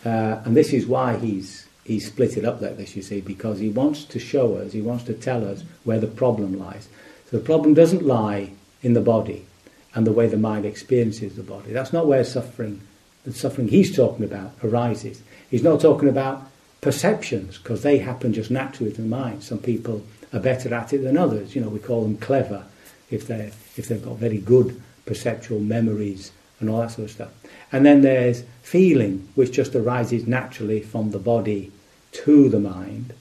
uh, 0.05 0.41
and 0.45 0.55
this 0.55 0.73
is 0.73 0.87
why 0.87 1.17
he's 1.17 1.67
he's 1.83 2.07
split 2.07 2.37
it 2.37 2.45
up 2.45 2.61
like 2.61 2.77
this, 2.77 2.95
you 2.95 3.01
see, 3.01 3.21
because 3.21 3.59
he 3.59 3.69
wants 3.69 4.05
to 4.05 4.19
show 4.19 4.55
us, 4.55 4.71
he 4.71 4.81
wants 4.81 5.03
to 5.05 5.13
tell 5.13 5.47
us 5.47 5.63
where 5.83 5.99
the 5.99 6.07
problem 6.07 6.57
lies. 6.57 6.87
So 7.29 7.37
the 7.37 7.43
problem 7.43 7.73
doesn't 7.73 8.05
lie 8.05 8.51
in 8.83 8.93
the 8.93 9.01
body 9.01 9.45
and 9.93 10.05
the 10.05 10.11
way 10.11 10.27
the 10.27 10.37
mind 10.37 10.65
experiences 10.65 11.35
the 11.35 11.43
body. 11.43 11.73
That's 11.73 11.91
not 11.91 12.07
where 12.07 12.23
suffering, 12.23 12.81
the 13.23 13.33
suffering 13.33 13.67
he's 13.67 13.95
talking 13.95 14.23
about, 14.23 14.53
arises. 14.63 15.21
He's 15.49 15.63
not 15.63 15.81
talking 15.81 16.07
about 16.07 16.47
perceptions 16.81 17.57
because 17.57 17.83
they 17.83 17.99
happen 17.99 18.33
just 18.33 18.51
naturally 18.51 18.91
to 18.91 19.01
the 19.01 19.07
mind. 19.07 19.43
Some 19.43 19.59
people 19.59 20.03
are 20.33 20.39
better 20.39 20.73
at 20.73 20.93
it 20.93 21.03
than 21.03 21.17
others. 21.17 21.55
You 21.55 21.61
know, 21.61 21.69
we 21.69 21.79
call 21.79 22.01
them 22.03 22.17
clever 22.17 22.65
if 23.09 23.27
they 23.27 23.51
if 23.77 23.87
they've 23.87 24.03
got 24.03 24.17
very 24.17 24.39
good 24.39 24.81
perceptual 25.05 25.59
memories 25.59 26.31
and 26.59 26.69
all 26.69 26.81
that 26.81 26.91
sort 26.91 27.05
of 27.05 27.11
stuff. 27.11 27.31
And 27.71 27.85
then 27.85 28.01
there's 28.01 28.43
feeling, 28.61 29.29
which 29.35 29.51
just 29.51 29.75
arises 29.75 30.27
naturally 30.27 30.81
from 30.81 31.11
the 31.11 31.19
body 31.19 31.71
to 32.11 32.49
the 32.49 32.59
mind. 32.59 33.13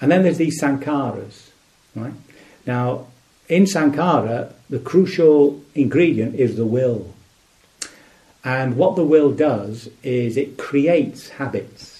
And 0.00 0.10
then 0.10 0.22
there's 0.22 0.38
these 0.38 0.60
sankharas, 0.60 1.50
right? 1.94 2.12
Now, 2.66 3.06
in 3.48 3.64
sankhara, 3.64 4.52
the 4.68 4.78
crucial 4.78 5.62
ingredient 5.74 6.36
is 6.36 6.56
the 6.56 6.66
will. 6.66 7.12
And 8.44 8.76
what 8.76 8.96
the 8.96 9.04
will 9.04 9.32
does 9.32 9.88
is 10.02 10.36
it 10.36 10.56
creates 10.56 11.30
habits. 11.30 11.99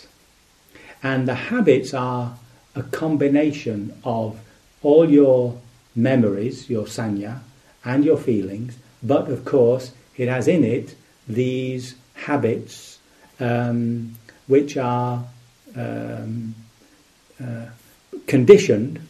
And 1.03 1.27
the 1.27 1.35
habits 1.35 1.95
are 1.95 2.37
a 2.75 2.83
combination 2.83 3.95
of 4.05 4.39
all 4.83 5.11
your 5.11 5.59
memories, 5.95 6.69
your 6.71 6.85
sanya, 6.85 7.41
and 7.85 8.05
your 8.05 8.17
feelings, 8.17 8.77
but 9.03 9.29
of 9.29 9.45
course, 9.45 9.93
it 10.17 10.29
has 10.29 10.47
in 10.47 10.65
it 10.65 10.95
these 11.27 11.95
habits 12.15 12.99
um, 13.39 14.15
which 14.47 14.77
are 14.77 15.25
um, 15.77 16.55
uh, 17.43 17.67
conditioned 18.27 19.01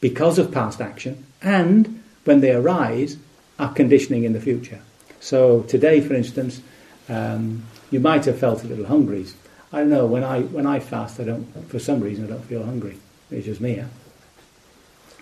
because 0.00 0.38
of 0.38 0.52
past 0.52 0.80
action 0.80 1.24
and 1.42 2.02
when 2.24 2.40
they 2.40 2.52
arise 2.52 3.16
are 3.58 3.72
conditioning 3.72 4.24
in 4.24 4.32
the 4.32 4.40
future. 4.40 4.80
So 5.20 5.62
today, 5.62 6.00
for 6.00 6.14
instance, 6.14 6.60
um, 7.08 7.64
you 7.90 8.00
might 8.00 8.24
have 8.24 8.38
felt 8.38 8.64
a 8.64 8.66
little 8.66 8.86
hungry. 8.86 9.26
I 9.72 9.80
don't 9.80 9.90
know 9.90 10.06
when 10.06 10.24
I 10.24 10.42
when 10.42 10.66
I 10.66 10.80
fast, 10.80 11.20
I 11.20 11.24
don't 11.24 11.44
for 11.68 11.78
some 11.78 12.00
reason 12.00 12.24
I 12.24 12.28
don't 12.28 12.44
feel 12.44 12.64
hungry. 12.64 12.98
It's 13.30 13.46
just 13.46 13.60
me. 13.60 13.74
Does 13.74 13.86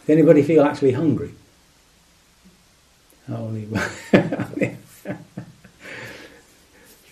anybody 0.09 0.43
feel 0.43 0.63
actually 0.63 0.93
hungry? 0.93 1.35
Holy, 3.29 3.69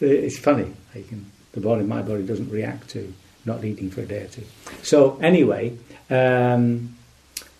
it's 0.01 0.39
funny. 0.39 0.73
Can, 0.93 1.33
the 1.53 1.61
body, 1.61 1.83
my 1.83 2.03
body, 2.03 2.25
doesn't 2.25 2.51
react 2.51 2.91
to 2.91 3.13
not 3.45 3.65
eating 3.65 3.91
for 3.91 4.03
a 4.03 4.07
day 4.07 4.23
or 4.23 4.29
two. 4.29 4.45
So 4.83 5.19
anyway, 5.21 5.77
um, 6.11 6.97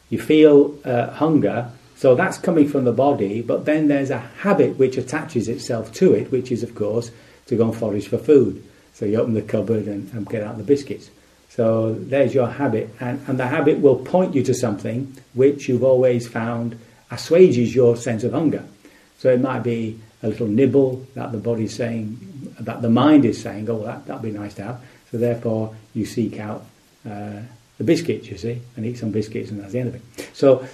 you 0.09 0.21
feel 0.21 0.79
uh, 0.85 1.11
hunger. 1.11 1.71
So 1.97 2.15
that's 2.15 2.39
coming 2.39 2.69
from 2.69 2.85
the 2.85 2.93
body, 2.93 3.43
but 3.43 3.65
then 3.65 3.89
there's 3.89 4.11
a 4.11 4.19
habit 4.19 4.79
which 4.79 4.97
attaches 4.97 5.49
itself 5.49 5.93
to 5.95 6.13
it, 6.13 6.31
which 6.31 6.53
is, 6.53 6.63
of 6.63 6.75
course, 6.75 7.11
to 7.47 7.57
go 7.57 7.67
and 7.67 7.77
forage 7.77 8.09
for 8.09 8.19
food. 8.19 8.63
So 8.95 9.05
you 9.05 9.21
open 9.21 9.35
the 9.35 9.43
cupboard 9.43 9.87
and, 9.87 10.11
and 10.13 10.27
get 10.27 10.43
out 10.43 10.57
the 10.57 10.65
biscuits. 10.65 11.11
So 11.49 11.95
there's 11.95 12.35
your 12.35 12.49
habit, 12.49 12.91
and, 12.99 13.21
and 13.29 13.39
the 13.39 13.47
habit 13.47 13.79
will 13.81 13.97
point 13.97 14.35
you 14.35 14.43
to 14.45 14.55
something 14.55 15.17
which 15.35 15.69
you've 15.69 15.85
always 15.85 16.27
found 16.27 16.79
assuages 17.11 17.75
your 17.75 17.97
sense 17.97 18.25
of 18.25 18.33
hunger. 18.33 18.65
So 19.19 19.31
it 19.31 19.41
might 19.41 19.63
be 19.63 20.01
a 20.23 20.29
little 20.29 20.47
nibble 20.47 21.07
that 21.15 21.33
the 21.33 21.39
body's 21.39 21.75
saying, 21.75 22.55
that 22.61 22.83
the 22.83 22.91
mind 22.91 23.25
is 23.25 23.41
saying, 23.41 23.69
oh, 23.71 23.85
that, 23.85 24.07
that'd 24.07 24.23
be 24.23 24.33
nice 24.33 24.55
to 24.55 24.65
have. 24.65 24.81
So 25.11 25.19
therefore, 25.19 25.77
you 25.93 26.07
seek 26.07 26.41
out 26.41 26.65
uh, 27.09 27.43
the 27.79 27.85
biscuits, 27.85 28.27
you 28.29 28.37
see, 28.37 28.61
and 28.77 28.87
eat 28.87 28.99
some 28.99 29.11
biscuits, 29.11 29.51
and 29.51 29.61
that's 29.61 29.73
the 29.73 29.81
end 29.81 29.89
of 29.89 29.95
it. 29.95 30.31
So 30.33 30.67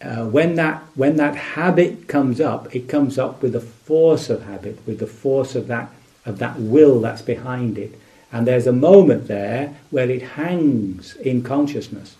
uh, 0.00 0.26
when 0.26 0.54
that 0.54 0.82
when 0.94 1.16
that 1.16 1.34
habit 1.34 2.08
comes 2.08 2.40
up, 2.40 2.74
it 2.74 2.88
comes 2.88 3.18
up 3.18 3.42
with 3.42 3.52
the 3.52 3.60
force 3.60 4.30
of 4.30 4.44
habit, 4.44 4.78
with 4.86 5.00
the 5.00 5.06
force 5.06 5.54
of 5.54 5.66
that 5.68 5.90
of 6.28 6.38
that 6.38 6.60
will 6.60 7.00
that's 7.00 7.22
behind 7.22 7.78
it, 7.78 7.98
and 8.30 8.46
there's 8.46 8.66
a 8.66 8.72
moment 8.72 9.26
there 9.26 9.76
where 9.90 10.10
it 10.10 10.22
hangs 10.22 11.16
in 11.16 11.42
consciousness. 11.42 12.16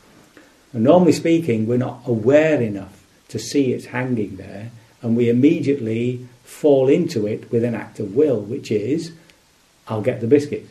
And 0.72 0.84
normally 0.84 1.12
speaking, 1.12 1.66
we're 1.66 1.78
not 1.78 2.00
aware 2.06 2.60
enough 2.60 3.04
to 3.28 3.38
see 3.38 3.72
it's 3.72 3.86
hanging 3.86 4.36
there, 4.36 4.70
and 5.02 5.16
we 5.16 5.28
immediately 5.28 6.26
fall 6.44 6.88
into 6.88 7.26
it 7.26 7.50
with 7.52 7.62
an 7.62 7.74
act 7.74 8.00
of 8.00 8.16
will, 8.16 8.40
which 8.40 8.70
is, 8.70 9.12
I'll 9.86 10.02
get 10.02 10.20
the 10.20 10.26
biscuit. 10.26 10.66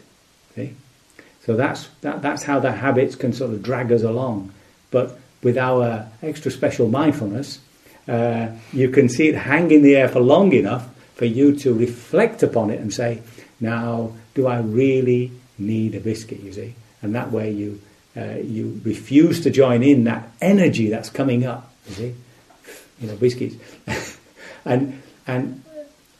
So 1.47 1.55
that's, 1.55 1.87
that, 2.01 2.21
that's 2.21 2.43
how 2.43 2.59
the 2.59 2.73
habits 2.73 3.15
can 3.15 3.31
sort 3.31 3.53
of 3.53 3.63
drag 3.63 3.93
us 3.93 4.03
along. 4.03 4.51
But 4.91 5.17
with 5.41 5.57
our 5.57 6.05
extra 6.21 6.51
special 6.51 6.89
mindfulness, 6.89 7.59
uh, 8.05 8.49
you 8.73 8.89
can 8.89 9.07
see 9.07 9.29
it 9.29 9.35
hang 9.35 9.71
in 9.71 9.81
the 9.81 9.95
air 9.95 10.09
for 10.09 10.19
long 10.19 10.51
enough 10.51 10.89
for 11.17 11.25
you 11.25 11.55
to 11.57 11.73
reflect 11.73 12.43
upon 12.43 12.69
it 12.69 12.79
and 12.79 12.93
say, 12.93 13.21
now, 13.59 14.13
do 14.35 14.45
I 14.45 14.59
really 14.59 15.31
need 15.57 15.95
a 15.95 15.99
biscuit, 15.99 16.41
you 16.41 16.53
see? 16.53 16.75
And 17.01 17.15
that 17.15 17.31
way 17.31 17.51
you, 17.51 17.81
uh, 18.15 18.35
you 18.35 18.79
refuse 18.85 19.41
to 19.41 19.49
join 19.49 19.81
in 19.81 20.03
that 20.03 20.29
energy 20.41 20.89
that's 20.89 21.09
coming 21.09 21.43
up, 21.43 21.73
you 21.89 21.95
see? 21.95 22.15
You 23.01 23.07
know, 23.07 23.15
biscuits. 23.15 23.55
and, 24.65 25.01
and 25.25 25.63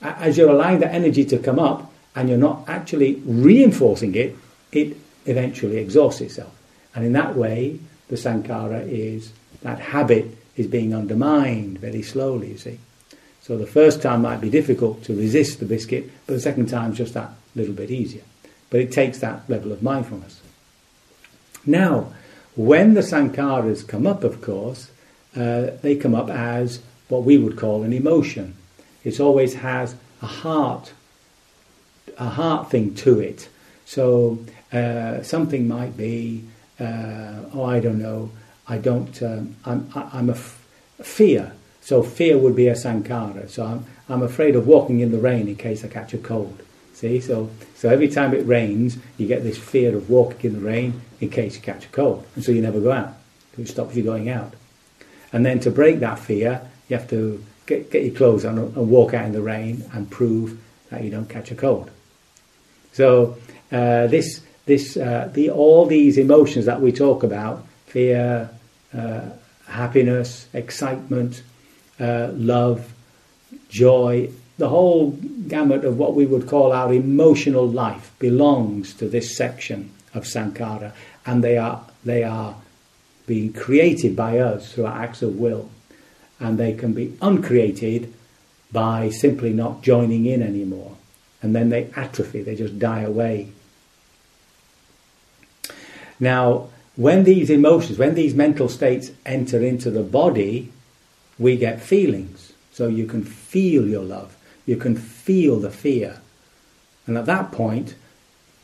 as 0.02 0.36
you're 0.36 0.50
allowing 0.50 0.80
that 0.80 0.96
energy 0.96 1.26
to 1.26 1.38
come 1.38 1.60
up 1.60 1.94
and 2.16 2.28
you're 2.28 2.40
not 2.40 2.68
actually 2.68 3.22
reinforcing 3.24 4.16
it, 4.16 4.36
it 4.72 4.98
eventually 5.28 5.78
exhausts 5.78 6.22
itself. 6.22 6.54
And 6.96 7.06
in 7.06 7.14
that 7.14 7.36
way, 7.36 7.80
the 8.08 8.16
sankhara 8.16 8.88
is, 8.88 9.32
that 9.62 9.80
habit 9.80 10.36
is 10.56 10.66
being 10.66 10.96
undermined 10.96 11.78
very 11.78 12.02
slowly, 12.02 12.54
you 12.54 12.58
see. 12.58 12.80
So 13.48 13.58
the 13.58 13.66
first 13.66 14.02
time 14.02 14.24
might 14.24 14.42
be 14.42 14.50
difficult 14.50 15.06
to 15.06 15.16
resist 15.16 15.62
the 15.62 15.66
biscuit, 15.66 16.12
but 16.26 16.34
the 16.34 16.42
second 16.42 16.68
time 16.68 16.92
is 16.92 16.98
just 16.98 17.14
that 17.14 17.32
little 17.56 17.74
bit 17.74 17.90
easier. 17.90 18.24
But 18.70 18.82
it 18.82 18.92
takes 18.92 19.20
that 19.20 19.50
level 19.50 19.72
of 19.72 19.82
mindfulness. 19.82 20.42
Now, 21.66 22.12
when 22.58 22.94
the 22.94 23.02
sankharas 23.02 23.88
come 23.88 24.06
up, 24.06 24.26
of 24.26 24.42
course, 24.42 24.92
uh, 25.34 25.68
they 25.82 25.96
come 25.96 26.14
up 26.14 26.30
as 26.30 26.82
what 27.08 27.24
we 27.24 27.38
would 27.38 27.56
call 27.56 27.84
an 27.84 27.94
emotion. 27.94 28.54
It 29.06 29.22
always 29.22 29.54
has 29.54 29.96
a 30.22 30.26
heart, 30.26 30.92
a 32.18 32.28
heart 32.28 32.70
thing 32.70 32.96
to 32.96 33.22
it. 33.22 33.48
So 33.86 34.40
uh, 34.74 35.24
something 35.24 35.70
might 35.70 35.96
be, 35.96 36.44
uh, 36.82 37.44
oh, 37.54 37.64
I 37.64 37.80
don't 37.80 38.00
know, 38.00 38.30
I 38.68 38.78
don't, 38.78 39.24
um, 39.24 39.56
I'm, 39.64 39.90
I'm 39.96 40.30
a 40.30 40.34
f- 40.34 40.62
fear. 41.02 41.54
So 41.88 42.04
fear 42.04 42.38
would 42.38 42.54
be 42.54 42.68
a 42.68 42.74
sankhara. 42.74 43.50
So 43.50 43.66
I'm, 43.66 43.86
I'm 44.10 44.22
afraid 44.22 44.58
of 44.58 44.68
walking 44.68 45.00
in 45.00 45.14
the 45.14 45.20
rain 45.20 45.48
in 45.48 45.56
case 45.56 45.86
I 45.86 45.88
catch 45.88 46.14
a 46.14 46.18
cold. 46.18 46.62
See, 46.94 47.22
so 47.22 47.50
so 47.76 47.88
every 47.88 48.10
time 48.10 48.34
it 48.34 48.46
rains, 48.46 48.98
you 49.18 49.26
get 49.26 49.42
this 49.42 49.58
fear 49.58 49.96
of 49.96 50.10
walking 50.10 50.52
in 50.52 50.60
the 50.60 50.68
rain 50.68 51.02
in 51.22 51.30
case 51.30 51.56
you 51.56 51.62
catch 51.62 51.86
a 51.86 51.88
cold, 51.88 52.28
and 52.36 52.44
so 52.44 52.52
you 52.52 52.62
never 52.62 52.82
go 52.82 52.92
out. 52.92 53.14
It 53.58 53.70
stops 53.70 53.96
you 53.96 54.04
going 54.04 54.28
out. 54.28 54.54
And 55.32 55.46
then 55.46 55.62
to 55.62 55.72
break 55.72 56.02
that 56.02 56.20
fear, 56.20 56.60
you 56.90 56.98
have 56.98 57.10
to 57.12 57.42
get, 57.66 57.90
get 57.90 58.04
your 58.04 58.16
clothes 58.16 58.44
on 58.44 58.58
and 58.58 58.90
walk 58.90 59.14
out 59.14 59.26
in 59.26 59.32
the 59.32 59.42
rain 59.42 59.86
and 59.94 60.12
prove 60.12 60.60
that 60.90 61.06
you 61.06 61.10
don't 61.10 61.30
catch 61.30 61.52
a 61.52 61.56
cold. 61.56 61.90
So 62.92 63.38
uh, 63.72 64.08
this 64.08 64.42
this 64.66 64.98
uh, 64.98 65.30
the 65.34 65.52
all 65.52 65.86
these 65.86 66.18
emotions 66.18 66.66
that 66.66 66.82
we 66.82 66.92
talk 66.92 67.24
about 67.24 67.66
fear, 67.86 68.50
uh, 68.94 69.30
happiness, 69.68 70.50
excitement, 70.54 71.44
uh, 72.00 72.30
love, 72.34 72.94
joy, 73.70 74.30
the 74.58 74.70
whole 74.70 75.12
gamut 75.48 75.86
of 75.86 75.98
what 75.98 76.16
we 76.16 76.26
would 76.26 76.48
call 76.48 76.72
our 76.72 76.94
emotional 76.94 77.68
life 77.68 78.12
belongs 78.20 78.94
to 78.96 79.08
this 79.08 79.36
section 79.36 79.92
of 80.14 80.24
Sankhara, 80.24 80.94
and 81.26 81.44
they 81.44 81.58
are 81.58 81.84
they 82.04 82.24
are 82.24 82.56
being 83.26 83.54
created 83.54 84.16
by 84.16 84.40
us 84.40 84.74
through 84.74 84.86
our 84.86 85.04
acts 85.04 85.22
of 85.22 85.36
will, 85.36 85.70
and 86.40 86.58
they 86.58 86.74
can 86.74 86.94
be 86.94 87.16
uncreated 87.22 88.14
by 88.72 89.10
simply 89.10 89.54
not 89.54 89.82
joining 89.82 90.26
in 90.26 90.42
anymore, 90.42 90.96
and 91.42 91.56
then 91.56 91.70
they 91.70 91.90
atrophy, 91.96 92.42
they 92.42 92.56
just 92.56 92.80
die 92.80 93.02
away. 93.02 93.50
Now, 96.20 96.70
when 96.96 97.26
these 97.26 97.52
emotions, 97.52 98.00
when 98.00 98.16
these 98.16 98.34
mental 98.34 98.70
states 98.70 99.12
enter 99.26 99.62
into 99.62 99.92
the 99.92 100.02
body, 100.02 100.72
we 101.40 101.58
get 101.58 101.82
feelings. 101.82 102.54
So 102.72 102.88
you 102.88 103.06
can 103.06 103.24
feel 103.24 103.88
your 103.88 104.04
love 104.04 104.38
you 104.68 104.76
can 104.76 104.96
feel 104.96 105.60
the 105.60 105.72
fear. 105.72 106.20
And 107.08 107.18
at 107.18 107.26
that 107.26 107.52
point, 107.52 107.96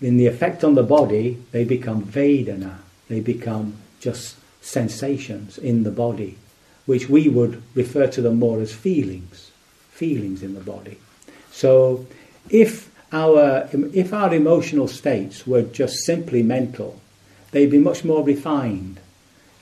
in 0.02 0.18
the 0.18 0.28
effect 0.28 0.64
on 0.64 0.76
the 0.76 0.84
body, 0.84 1.42
they 1.52 1.64
become 1.64 2.04
Vedana. 2.04 2.80
They 3.08 3.22
become 3.22 3.76
just 4.00 4.36
sensations 4.62 5.58
in 5.58 5.84
the 5.84 5.92
body, 5.92 6.38
which 6.86 7.10
we 7.10 7.30
would 7.30 7.64
refer 7.74 8.08
to 8.08 8.22
them 8.22 8.38
more 8.38 8.60
as 8.60 8.74
feelings, 8.74 9.50
feelings 9.92 10.44
in 10.44 10.54
the 10.54 10.60
body. 10.60 10.98
So 11.52 12.06
if 12.50 12.92
our, 13.14 13.70
if 13.94 14.14
our 14.14 14.34
emotional 14.34 14.90
states 14.90 15.48
were 15.48 15.62
just 15.62 16.04
simply 16.06 16.44
mental, 16.44 17.00
they'd 17.52 17.72
be 17.72 17.80
much 17.80 18.04
more 18.04 18.24
refined. 18.24 19.00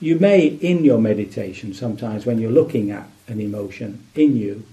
You 0.02 0.18
may, 0.18 0.46
in 0.46 0.82
your 0.82 0.98
meditation, 0.98 1.74
sometimes 1.74 2.26
when 2.26 2.40
you're 2.40 2.50
looking 2.50 2.90
at 2.90 3.06
an 3.28 3.40
emotion 3.40 4.04
in 4.16 4.36
you, 4.36 4.64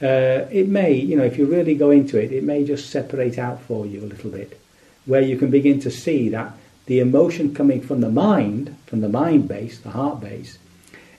uh, 0.00 0.48
it 0.50 0.66
may, 0.66 0.94
you 0.94 1.14
know, 1.14 1.24
if 1.24 1.36
you 1.36 1.44
really 1.44 1.74
go 1.74 1.90
into 1.90 2.18
it, 2.18 2.32
it 2.32 2.42
may 2.42 2.64
just 2.64 2.88
separate 2.88 3.38
out 3.38 3.60
for 3.60 3.84
you 3.84 4.00
a 4.00 4.08
little 4.08 4.30
bit, 4.30 4.58
where 5.04 5.20
you 5.20 5.36
can 5.36 5.50
begin 5.50 5.78
to 5.80 5.90
see 5.90 6.30
that 6.30 6.54
the 6.86 7.00
emotion 7.00 7.54
coming 7.54 7.82
from 7.82 8.00
the 8.00 8.08
mind, 8.08 8.74
from 8.86 9.02
the 9.02 9.10
mind 9.10 9.46
base, 9.46 9.78
the 9.78 9.90
heart 9.90 10.22
base, 10.22 10.56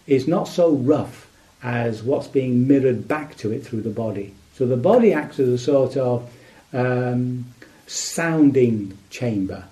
is 0.08 0.27
not 0.27 0.47
so 0.47 0.71
rough 0.71 1.29
as 1.62 2.01
what's 2.01 2.27
being 2.27 2.67
mirrored 2.67 3.08
back 3.08 3.38
to 3.38 3.51
it 3.51 3.63
through 3.63 3.84
the 3.84 3.91
body. 3.91 4.34
So 4.55 4.65
the 4.65 4.77
body 4.77 5.13
acts 5.13 5.39
as 5.39 5.47
a 5.47 5.60
sort 5.60 5.95
of 5.95 6.27
um, 6.73 7.45
sounding 7.86 8.97
chamber 9.12 9.65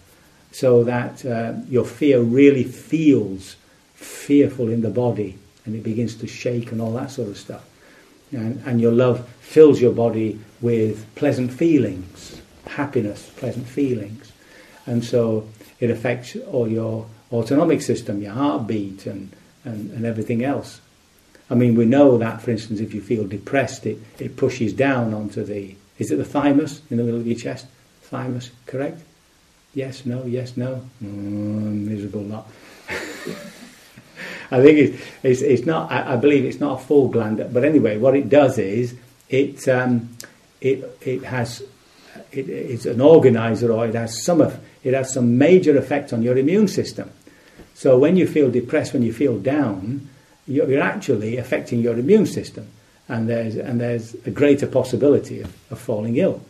so 0.51 0.83
that 0.83 1.25
uh, 1.25 1.53
your 1.67 1.85
fear 1.85 2.21
really 2.21 2.63
feels 2.63 3.55
fearful 3.97 4.69
in 4.69 4.81
the 4.81 4.89
body 4.89 5.37
and 5.65 5.75
it 5.75 5.83
begins 5.83 6.15
to 6.15 6.27
shake 6.27 6.71
and 6.71 6.81
all 6.81 6.93
that 6.93 7.11
sort 7.11 7.27
of 7.27 7.37
stuff. 7.37 7.67
And, 8.31 8.61
and 8.65 8.79
your 8.79 8.91
love 8.91 9.27
fills 9.41 9.81
your 9.81 9.91
body 9.91 10.39
with 10.61 11.13
pleasant 11.15 11.51
feelings, 11.51 12.41
happiness, 12.65 13.29
pleasant 13.35 13.67
feelings. 13.67 14.31
And 14.85 15.03
so 15.03 15.47
it 15.79 15.89
affects 15.89 16.35
all 16.35 16.67
your 16.67 17.05
autonomic 17.31 17.81
system, 17.81 18.21
your 18.21 18.33
heartbeat, 18.33 19.05
and, 19.05 19.33
and, 19.65 19.91
and 19.91 20.05
everything 20.05 20.43
else. 20.43 20.79
I 21.49 21.55
mean, 21.55 21.75
we 21.75 21.85
know 21.85 22.17
that, 22.17 22.41
for 22.41 22.51
instance, 22.51 22.79
if 22.79 22.93
you 22.93 23.01
feel 23.01 23.25
depressed, 23.25 23.85
it, 23.85 23.97
it 24.19 24.35
pushes 24.35 24.73
down 24.73 25.13
onto 25.13 25.43
the, 25.43 25.75
is 25.97 26.11
it 26.11 26.17
the 26.17 26.25
thymus 26.25 26.81
in 26.89 26.97
the 26.97 27.03
middle 27.03 27.19
of 27.19 27.27
your 27.27 27.37
chest? 27.37 27.65
Thymus, 28.03 28.51
correct? 28.65 29.01
Yes, 29.73 30.05
no, 30.05 30.25
yes, 30.25 30.55
no. 30.55 30.81
Mm, 31.03 31.85
miserable 31.85 32.23
lot. 32.23 32.47
I 34.49 34.61
think 34.61 34.77
it's, 34.77 35.05
it's, 35.23 35.41
it's 35.41 35.65
not, 35.65 35.91
I, 35.91 36.13
I, 36.13 36.15
believe 36.15 36.45
it's 36.45 36.59
not 36.59 36.81
a 36.81 36.83
full 36.83 37.09
gland, 37.09 37.45
but 37.53 37.63
anyway, 37.63 37.97
what 37.97 38.15
it 38.15 38.29
does 38.29 38.57
is 38.57 38.95
it, 39.29 39.67
um, 39.67 40.09
it, 40.61 40.97
it 41.01 41.23
has, 41.23 41.61
it, 42.31 42.49
it's 42.49 42.85
an 42.85 43.01
organizer 43.01 43.71
or 43.71 43.87
it 43.87 43.95
has 43.95 44.23
some 44.23 44.41
of, 44.41 44.59
it 44.83 44.93
has 44.93 45.13
some 45.13 45.37
major 45.37 45.77
effect 45.77 46.13
on 46.13 46.21
your 46.21 46.37
immune 46.37 46.67
system. 46.67 47.11
So 47.73 47.97
when 47.97 48.15
you 48.15 48.25
feel 48.25 48.49
depressed, 48.49 48.93
when 48.93 49.03
you 49.03 49.13
feel 49.13 49.37
down, 49.37 50.09
you're, 50.47 50.69
you're 50.69 50.81
actually 50.81 51.37
affecting 51.37 51.81
your 51.81 51.97
immune 51.97 52.25
system, 52.25 52.67
and 53.07 53.29
there's 53.29 53.55
and 53.55 53.79
there's 53.79 54.15
a 54.25 54.31
greater 54.31 54.65
possibility 54.65 55.41
of, 55.41 55.71
of 55.71 55.79
falling 55.79 56.17
ill. 56.17 56.41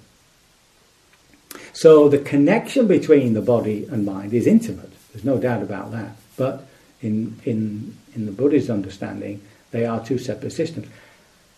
So 1.73 2.10
the 2.10 2.19
connection 2.19 2.88
between 2.88 3.33
the 3.33 3.41
body 3.41 3.86
and 3.91 4.05
mind 4.05 4.33
is 4.33 4.47
intimate. 4.47 4.91
There's 5.12 5.25
no 5.25 5.38
doubt 5.38 5.62
about 5.62 5.91
that. 5.91 6.15
But 6.38 6.67
in 7.01 7.39
in 7.45 7.95
in 8.15 8.25
the 8.25 8.31
Buddhist 8.31 8.69
understanding, 8.69 9.41
they 9.71 9.86
are 9.86 10.03
two 10.03 10.17
separate 10.17 10.51
systems. 10.51 10.88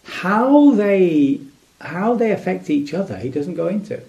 How 0.04 0.72
they 0.72 1.42
how 1.82 2.16
they 2.16 2.32
affect 2.32 2.70
each 2.70 2.94
other, 2.94 3.18
he 3.18 3.30
doesn't 3.30 3.56
go 3.56 3.68
into. 3.68 4.02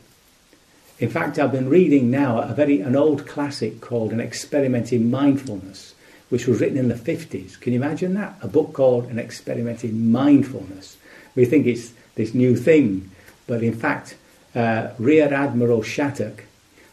In 0.99 1.09
fact, 1.09 1.39
I've 1.39 1.53
been 1.53 1.69
reading 1.69 2.11
now 2.11 2.41
a 2.41 2.53
very 2.53 2.81
an 2.81 2.97
old 2.97 3.27
classic 3.27 3.81
called 3.81 4.13
An 4.13 4.21
Experiment 4.21 4.93
in 4.93 5.11
Mindfulness, 5.11 5.95
which 6.29 6.47
was 6.47 6.61
written 6.61 6.77
in 6.77 6.89
the 6.89 6.95
50s. 6.95 7.59
Can 7.61 7.73
you 7.73 7.83
imagine 7.83 8.15
that? 8.15 8.37
A 8.43 8.49
book 8.49 8.73
called 8.73 9.07
An 9.07 9.19
Experiment 9.19 9.85
in 9.85 10.13
Mindfulness. 10.13 10.97
We 11.35 11.45
think 11.45 11.67
it's 11.67 11.93
this 12.17 12.35
new 12.35 12.57
thing, 12.57 13.11
but 13.47 13.63
in 13.63 13.75
fact, 13.75 14.17
uh, 14.55 14.91
Rear 14.99 15.33
Admiral 15.33 15.83
Shattock, 15.83 16.45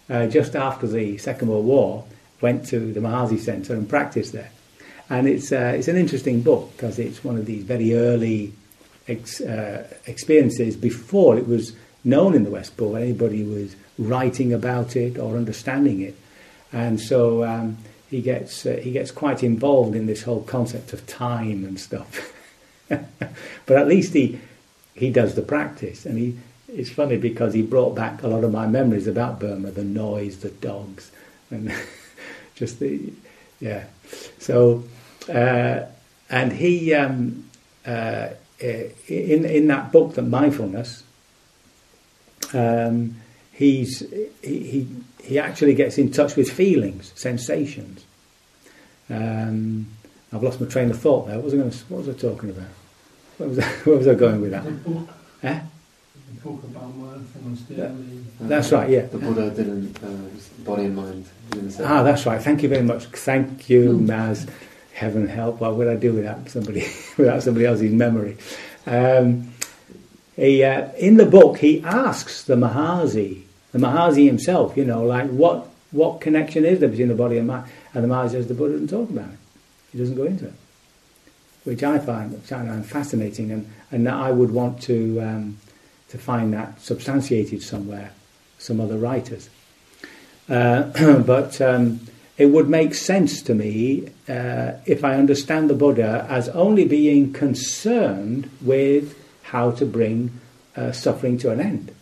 uh, 0.09 0.27
just 0.27 0.55
after 0.55 0.87
the 0.87 1.17
Second 1.17 1.49
World 1.49 1.65
War, 1.65 2.05
went 2.41 2.65
to 2.67 2.93
the 2.93 2.99
Mahasi 2.99 3.39
Centre 3.39 3.73
and 3.73 3.87
practiced 3.87 4.33
there. 4.33 4.51
And 5.09 5.27
it's, 5.27 5.51
uh, 5.51 5.73
it's 5.75 5.87
an 5.87 5.97
interesting 5.97 6.41
book 6.41 6.71
because 6.75 6.99
it's 6.99 7.23
one 7.23 7.37
of 7.37 7.45
these 7.45 7.63
very 7.63 7.95
early 7.95 8.53
ex- 9.07 9.41
uh, 9.41 9.87
experiences 10.05 10.75
before 10.75 11.37
it 11.37 11.47
was 11.47 11.73
known 12.03 12.33
in 12.33 12.43
the 12.43 12.49
West, 12.49 12.75
before 12.75 12.97
anybody 12.97 13.43
was 13.43 13.75
writing 13.97 14.53
about 14.53 14.95
it 14.95 15.17
or 15.17 15.37
understanding 15.37 16.01
it. 16.01 16.15
And 16.73 16.99
so 16.99 17.43
um, 17.43 17.77
he 18.09 18.21
gets 18.21 18.65
uh, 18.65 18.79
he 18.81 18.91
gets 18.91 19.11
quite 19.11 19.43
involved 19.43 19.95
in 19.95 20.05
this 20.05 20.23
whole 20.23 20.43
concept 20.43 20.93
of 20.93 21.05
time 21.07 21.63
and 21.63 21.79
stuff. 21.79 22.33
but 22.89 23.77
at 23.77 23.87
least 23.87 24.13
he 24.13 24.39
he 24.93 25.11
does 25.11 25.35
the 25.35 25.41
practice, 25.41 26.05
and 26.05 26.17
he 26.17 26.37
it's 26.67 26.89
funny 26.89 27.17
because 27.17 27.53
he 27.53 27.61
brought 27.61 27.95
back 27.95 28.23
a 28.23 28.27
lot 28.27 28.43
of 28.43 28.51
my 28.51 28.67
memories 28.67 29.07
about 29.07 29.39
Burma, 29.39 29.71
the 29.71 29.83
noise, 29.83 30.39
the 30.39 30.49
dogs, 30.49 31.11
and 31.49 31.73
just 32.57 32.79
the 32.79 33.13
yeah. 33.59 33.85
So 34.39 34.83
uh, 35.29 35.85
and 36.29 36.51
he 36.53 36.93
um, 36.93 37.49
uh, 37.85 38.29
in 38.59 39.45
in 39.45 39.67
that 39.67 39.91
book, 39.91 40.15
the 40.15 40.21
mindfulness. 40.21 41.03
Um, 42.53 43.17
he's 43.51 44.03
he, 44.41 44.87
he 45.23 45.39
actually 45.39 45.73
gets 45.73 45.97
in 45.97 46.11
touch 46.11 46.35
with 46.35 46.49
feelings, 46.49 47.11
sensations. 47.15 48.05
Um, 49.09 49.87
I've 50.31 50.43
lost 50.43 50.59
my 50.59 50.67
train 50.67 50.89
of 50.89 50.99
thought 50.99 51.27
there. 51.27 51.37
What 51.37 51.45
was 51.45 51.53
I, 51.53 51.57
to, 51.57 51.93
what 51.93 52.05
was 52.05 52.09
I 52.09 52.19
talking 52.19 52.49
about? 52.49 52.67
Where 53.37 53.49
was 53.49 53.59
I, 53.59 53.63
where 53.83 53.97
was 53.97 54.07
I 54.07 54.15
going 54.15 54.41
with 54.41 54.51
that? 54.51 54.65
Eh? 55.43 55.59
Talk 56.43 56.63
about 56.63 56.95
mindfulness. 56.95 57.63
Yeah. 57.69 57.91
That's 58.41 58.71
right. 58.71 58.89
Yeah. 58.89 59.01
The 59.07 59.17
Buddha 59.17 59.49
didn't 59.49 60.03
uh, 60.03 60.63
body 60.63 60.85
and 60.85 60.95
mind. 60.95 61.25
Ah, 61.79 62.03
that's 62.03 62.25
right. 62.25 62.41
Thank 62.41 62.63
you 62.63 62.69
very 62.69 62.83
much. 62.83 63.05
Thank 63.05 63.69
you, 63.69 63.97
Maz. 63.97 64.49
Heaven 64.93 65.27
help. 65.27 65.59
What 65.59 65.75
would 65.75 65.87
I 65.87 65.95
do 65.95 66.13
without 66.13 66.49
somebody 66.49 66.85
without 67.17 67.43
somebody 67.43 67.65
else's 67.65 67.91
memory? 67.91 68.37
Um, 68.85 69.53
he, 70.35 70.63
uh, 70.63 70.91
in 70.93 71.17
the 71.17 71.25
book, 71.25 71.57
he 71.57 71.83
asks 71.83 72.43
the 72.43 72.55
Mahasi 72.55 73.47
the 73.71 73.79
Mahasi 73.79 74.25
himself, 74.25 74.77
you 74.77 74.85
know, 74.85 75.03
like 75.03 75.29
what 75.29 75.69
what 75.91 76.21
connection 76.21 76.65
is 76.65 76.79
there 76.79 76.89
between 76.89 77.07
the 77.07 77.15
body 77.15 77.37
and 77.37 77.47
mind? 77.47 77.65
And 77.93 78.03
the 78.03 78.07
Mahasi 78.07 78.31
says 78.31 78.47
the 78.47 78.53
Buddha 78.53 78.73
doesn't 78.73 78.89
talk 78.89 79.09
about 79.09 79.29
it. 79.29 79.39
He 79.91 79.97
doesn't 79.99 80.15
go 80.15 80.23
into 80.23 80.45
it, 80.47 80.53
which 81.63 81.83
I 81.83 81.99
find 81.99 82.31
which 82.31 82.51
I 82.51 82.65
find 82.65 82.85
fascinating, 82.85 83.51
and 83.51 83.71
and 83.91 84.07
I 84.09 84.31
would 84.31 84.51
want 84.51 84.81
to 84.83 85.21
um, 85.21 85.57
to 86.09 86.17
find 86.17 86.53
that 86.53 86.81
substantiated 86.81 87.61
somewhere, 87.61 88.11
some 88.57 88.79
other 88.79 88.97
writers. 88.97 89.49
Uh, 90.49 91.19
but 91.25 91.59
um, 91.61 91.99
it 92.37 92.47
would 92.47 92.69
make 92.69 92.93
sense 92.93 93.41
to 93.41 93.53
me 93.53 94.09
uh, 94.29 94.73
if 94.85 95.03
I 95.03 95.15
understand 95.15 95.69
the 95.69 95.73
Buddha 95.73 96.25
as 96.29 96.49
only 96.49 96.85
being 96.85 97.33
concerned 97.33 98.49
with 98.61 99.17
how 99.43 99.71
to 99.71 99.85
bring 99.85 100.39
uh, 100.75 100.91
suffering 100.91 101.37
to 101.39 101.51
an 101.51 101.59
end, 101.59 101.93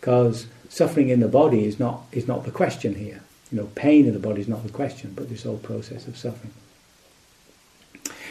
because 0.00 0.46
suffering 0.68 1.10
in 1.10 1.20
the 1.20 1.28
body 1.28 1.66
is 1.66 1.78
not 1.78 2.04
is 2.12 2.26
not 2.26 2.44
the 2.44 2.50
question 2.50 2.94
here. 2.94 3.20
You 3.50 3.58
know, 3.58 3.66
pain 3.74 4.06
in 4.06 4.14
the 4.14 4.18
body 4.18 4.40
is 4.40 4.48
not 4.48 4.62
the 4.62 4.72
question, 4.72 5.12
but 5.14 5.28
this 5.28 5.42
whole 5.42 5.58
process 5.58 6.08
of 6.08 6.16
suffering. 6.16 6.52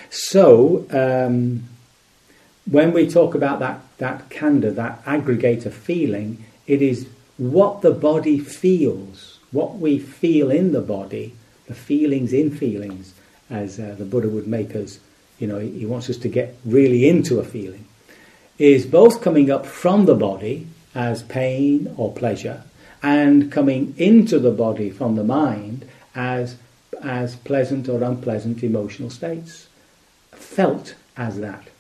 So, 0.10 0.86
um, 0.90 1.64
when 2.72 2.94
we 2.94 3.08
talk 3.08 3.36
about 3.36 3.60
that 3.60 3.82
that 3.98 4.30
khandha, 4.30 4.74
that 4.76 5.04
aggregator 5.06 5.72
feeling, 5.72 6.44
it 6.66 6.82
is 6.82 7.08
what 7.38 7.82
the 7.82 7.92
body 7.92 8.40
feels, 8.40 9.40
what 9.52 9.78
we 9.78 10.00
feel 10.00 10.50
in 10.50 10.72
the 10.72 10.82
body, 10.82 11.36
the 11.68 11.76
feelings 11.76 12.34
in 12.34 12.50
feelings, 12.50 13.14
as 13.50 13.80
uh, 13.80 13.94
the 13.98 14.06
Buddha 14.06 14.30
would 14.30 14.48
make 14.48 14.76
us. 14.76 15.00
You 15.38 15.48
know, 15.48 15.60
he 15.60 15.86
wants 15.86 16.10
us 16.10 16.18
to 16.18 16.30
get 16.30 16.56
really 16.64 17.10
into 17.10 17.40
a 17.40 17.44
feeling. 17.44 17.86
Is 18.58 18.86
both 18.86 19.22
coming 19.22 19.52
up 19.52 19.66
from 19.66 20.06
the 20.06 20.16
body 20.16 20.68
as 20.96 21.24
pain 21.24 21.94
or 21.98 22.14
pleasure, 22.14 22.64
and 23.04 23.52
coming 23.52 23.96
into 23.98 24.40
the 24.40 24.52
body 24.52 24.90
from 24.90 25.16
the 25.16 25.24
mind 25.24 25.86
as, 26.16 26.56
as 27.02 27.36
pleasant 27.36 27.90
or 27.90 28.04
unpleasant 28.04 28.64
emotional 28.64 29.10
states, 29.10 29.68
felt 30.32 30.96
as 31.18 31.40
that. 31.40 31.71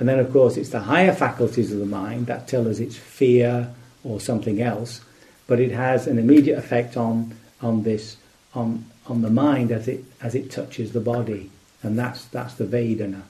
And 0.00 0.08
then, 0.08 0.18
of 0.18 0.32
course, 0.32 0.56
it's 0.56 0.70
the 0.70 0.80
higher 0.80 1.12
faculties 1.12 1.70
of 1.70 1.78
the 1.78 1.86
mind 1.86 2.26
that 2.26 2.48
tell 2.48 2.66
us 2.66 2.78
it's 2.78 2.96
fear 2.96 3.72
or 4.02 4.18
something 4.18 4.60
else, 4.62 5.02
but 5.46 5.60
it 5.60 5.72
has 5.72 6.06
an 6.06 6.18
immediate 6.18 6.58
effect 6.58 6.96
on, 6.96 7.36
on 7.60 7.82
this, 7.82 8.16
on, 8.54 8.86
on 9.06 9.20
the 9.20 9.28
mind 9.28 9.70
as 9.70 9.86
it, 9.88 10.02
as 10.22 10.34
it 10.34 10.50
touches 10.50 10.92
the 10.92 11.00
body. 11.00 11.50
And 11.82 11.98
that's, 11.98 12.24
that's 12.24 12.54
the 12.54 12.64
Vedana. 12.64 13.22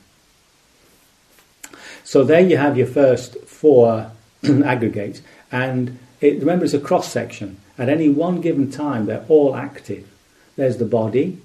So 2.05 2.23
there 2.23 2.41
you 2.41 2.57
have 2.57 2.79
your 2.79 2.87
first 2.87 3.37
four 3.47 4.13
aggregates. 4.45 5.23
And 5.51 5.99
it, 6.21 6.39
remember, 6.39 6.65
it's 6.65 6.75
a 6.75 6.81
cross 6.81 7.11
section. 7.11 7.61
At 7.79 7.89
any 7.89 8.09
one 8.09 8.41
given 8.41 8.71
time, 8.71 9.07
they're 9.07 9.25
all 9.29 9.57
active. 9.57 10.09
There's 10.55 10.77
the 10.77 10.85
body. 10.85 11.43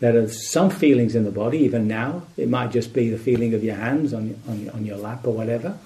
There 0.00 0.16
are 0.16 0.28
some 0.28 0.70
feelings 0.70 1.14
in 1.14 1.24
the 1.24 1.30
body, 1.30 1.58
even 1.58 1.88
now. 1.88 2.22
It 2.36 2.48
might 2.48 2.70
just 2.70 2.92
be 2.92 3.10
the 3.10 3.18
feeling 3.18 3.54
of 3.54 3.64
your 3.64 3.74
hands 3.74 4.14
on, 4.14 4.40
on, 4.48 4.70
on 4.70 4.86
your 4.86 4.96
lap 4.96 5.26
or 5.26 5.32
whatever. 5.32 5.76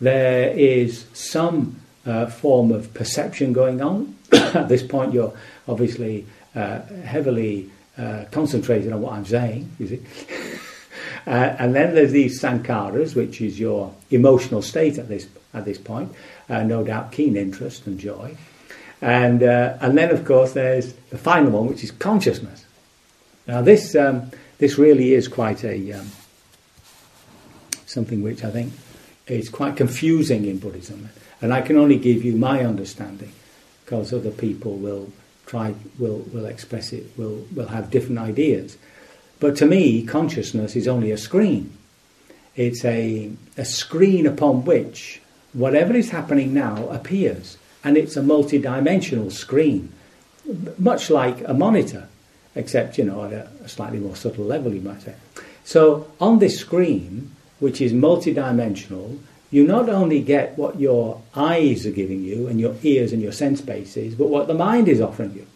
There 0.00 0.50
is 0.50 1.06
some 1.12 1.80
uh, 2.06 2.26
form 2.26 2.72
of 2.72 2.94
perception 2.94 3.52
going 3.52 3.82
on. 3.82 4.16
At 4.32 4.68
this 4.68 4.82
point, 4.82 5.12
you're 5.12 5.34
obviously 5.68 6.26
uh, 6.54 6.80
heavily 7.04 7.70
uh, 7.98 8.24
concentrated 8.30 8.92
on 8.92 9.02
what 9.02 9.12
I'm 9.12 9.26
saying, 9.26 9.70
you 9.78 9.88
see. 9.88 10.02
Uh, 11.26 11.56
and 11.58 11.74
then 11.74 11.92
there's 11.92 12.12
these 12.12 12.40
sankharas, 12.40 13.16
which 13.16 13.40
is 13.40 13.58
your 13.58 13.92
emotional 14.12 14.62
state 14.62 14.96
at 14.96 15.08
this 15.08 15.26
at 15.52 15.64
this 15.64 15.78
point. 15.78 16.12
Uh, 16.48 16.62
no 16.62 16.84
doubt, 16.84 17.10
keen 17.10 17.36
interest 17.36 17.86
and 17.86 17.98
joy. 17.98 18.36
And 19.02 19.42
uh, 19.42 19.76
and 19.80 19.98
then 19.98 20.10
of 20.10 20.24
course 20.24 20.52
there's 20.52 20.92
the 21.10 21.18
final 21.18 21.50
one, 21.50 21.66
which 21.66 21.82
is 21.82 21.90
consciousness. 21.90 22.65
Now 23.46 23.62
this 23.62 23.94
um, 23.94 24.30
this 24.58 24.78
really 24.78 25.14
is 25.14 25.28
quite 25.28 25.64
a 25.64 25.92
um, 25.92 26.10
something 27.86 28.22
which 28.22 28.42
I 28.42 28.50
think 28.50 28.72
is 29.26 29.48
quite 29.48 29.76
confusing 29.76 30.44
in 30.44 30.58
Buddhism, 30.58 31.08
and 31.40 31.52
I 31.52 31.60
can 31.60 31.76
only 31.76 31.98
give 31.98 32.24
you 32.24 32.36
my 32.36 32.64
understanding 32.64 33.32
because 33.84 34.12
other 34.12 34.30
people 34.30 34.76
will 34.76 35.12
try 35.46 35.74
will 35.98 36.18
will 36.32 36.46
express 36.46 36.92
it 36.92 37.06
will 37.16 37.46
will 37.54 37.68
have 37.68 37.90
different 37.90 38.18
ideas. 38.18 38.76
But 39.38 39.56
to 39.56 39.66
me, 39.66 40.04
consciousness 40.04 40.76
is 40.76 40.88
only 40.88 41.10
a 41.10 41.18
screen. 41.18 41.76
It's 42.56 42.84
a 42.84 43.30
a 43.56 43.64
screen 43.64 44.26
upon 44.26 44.64
which 44.64 45.20
whatever 45.52 45.94
is 45.94 46.10
happening 46.10 46.52
now 46.52 46.88
appears, 46.88 47.58
and 47.84 47.96
it's 47.96 48.16
a 48.16 48.22
multi-dimensional 48.22 49.30
screen, 49.30 49.92
much 50.78 51.10
like 51.10 51.42
a 51.46 51.54
monitor, 51.54 52.08
except 52.56 52.98
you 52.98 53.04
know 53.04 53.24
at 53.24 53.32
a, 53.32 53.68
slightly 53.68 53.98
more 53.98 54.16
subtle 54.16 54.44
level, 54.44 54.74
you 54.74 54.80
might 54.80 55.02
say. 55.02 55.14
So 55.64 56.10
on 56.20 56.38
this 56.38 56.58
screen, 56.58 57.30
which 57.60 57.80
is 57.80 57.92
multi-dimensional, 57.92 59.18
you 59.50 59.66
not 59.66 59.88
only 59.88 60.20
get 60.20 60.58
what 60.58 60.80
your 60.80 61.20
eyes 61.34 61.86
are 61.86 61.92
giving 61.92 62.22
you 62.22 62.48
and 62.48 62.60
your 62.60 62.74
ears 62.82 63.12
and 63.12 63.22
your 63.22 63.32
sense 63.32 63.60
bases, 63.60 64.14
but 64.14 64.28
what 64.28 64.48
the 64.48 64.54
mind 64.54 64.88
is 64.88 65.00
offering 65.00 65.34
you. 65.34 65.46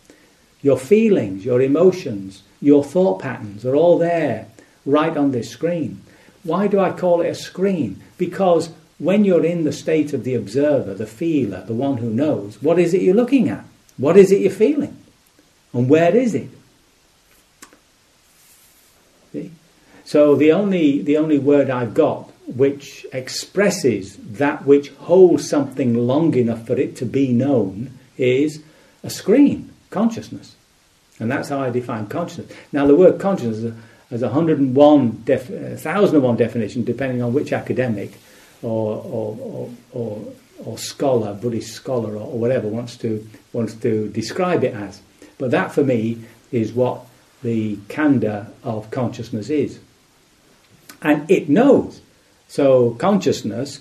Your 0.63 0.79
feelings, 0.79 1.45
your 1.45 1.61
emotions, 1.61 2.43
your 2.61 2.85
thought 2.85 3.21
patterns 3.21 3.65
are 3.65 3.75
all 3.75 3.99
there 3.99 4.47
right 4.87 5.17
on 5.17 5.33
this 5.33 5.51
screen. 5.51 6.03
Why 6.43 6.67
do 6.67 6.79
I 6.79 6.93
call 6.93 7.21
it 7.21 7.29
a 7.29 7.35
screen? 7.35 8.03
Because 8.19 8.71
when 8.99 9.25
you're 9.25 9.45
in 9.45 9.65
the 9.65 9.73
state 9.73 10.13
of 10.13 10.25
the 10.25 10.35
observer, 10.35 10.95
the 10.95 11.07
feeler, 11.07 11.65
the 11.65 11.75
one 11.75 11.97
who 11.97 12.11
knows, 12.11 12.63
what 12.63 12.79
is 12.79 12.95
it 12.95 13.03
you're 13.03 13.15
looking 13.15 13.49
at? 13.49 13.65
What 13.97 14.17
is 14.17 14.31
it 14.33 14.41
you're 14.41 14.51
feeling? 14.51 14.97
And 15.73 15.89
where 15.89 16.15
is 16.15 16.35
it? 16.35 16.49
See? 19.33 19.51
So 20.11 20.35
the 20.35 20.51
only 20.51 21.03
the 21.03 21.19
only 21.19 21.39
word 21.39 21.71
I've 21.71 21.95
got 21.95 22.33
which 22.49 23.07
expresses 23.13 24.17
that 24.17 24.67
which 24.67 24.89
holds 25.07 25.49
something 25.49 25.95
long 25.95 26.35
enough 26.35 26.67
for 26.67 26.77
it 26.77 26.97
to 26.97 27.07
be 27.07 27.33
known 27.33 27.97
is 28.19 28.61
a 29.05 29.09
screen, 29.09 29.73
consciousness. 29.91 30.57
And 31.21 31.31
that's 31.31 31.49
how 31.49 31.61
I 31.61 31.71
define 31.71 32.09
consciousness. 32.09 32.51
Now 32.73 32.89
the 32.89 32.97
word 32.97 33.21
consciousness 33.21 33.73
has 34.11 34.23
a 34.23 34.27
101 34.27 35.23
def, 35.25 35.49
1001 35.49 36.37
definition 36.37 36.83
depending 36.83 37.23
on 37.23 37.33
which 37.33 37.53
academic 37.53 38.19
or 38.63 38.97
or, 38.97 39.39
or, 39.41 39.71
or, 39.93 40.33
or 40.65 40.77
scholar, 40.77 41.35
Buddhist 41.35 41.73
scholar 41.73 42.17
or, 42.17 42.27
or 42.33 42.37
whatever 42.37 42.67
wants 42.67 42.97
to 42.97 43.25
wants 43.53 43.75
to 43.75 44.09
describe 44.09 44.65
it 44.65 44.75
as. 44.75 45.03
But 45.39 45.53
that 45.53 45.71
for 45.71 45.85
me 45.85 46.25
is 46.51 46.73
what 46.73 47.07
the 47.45 47.77
khandha 47.87 48.51
of 48.65 48.91
consciousness 48.91 49.51
is 49.51 49.79
and 51.03 51.31
it 51.31 51.49
knows. 51.49 52.01
So 52.49 52.93
consciousness 52.95 53.81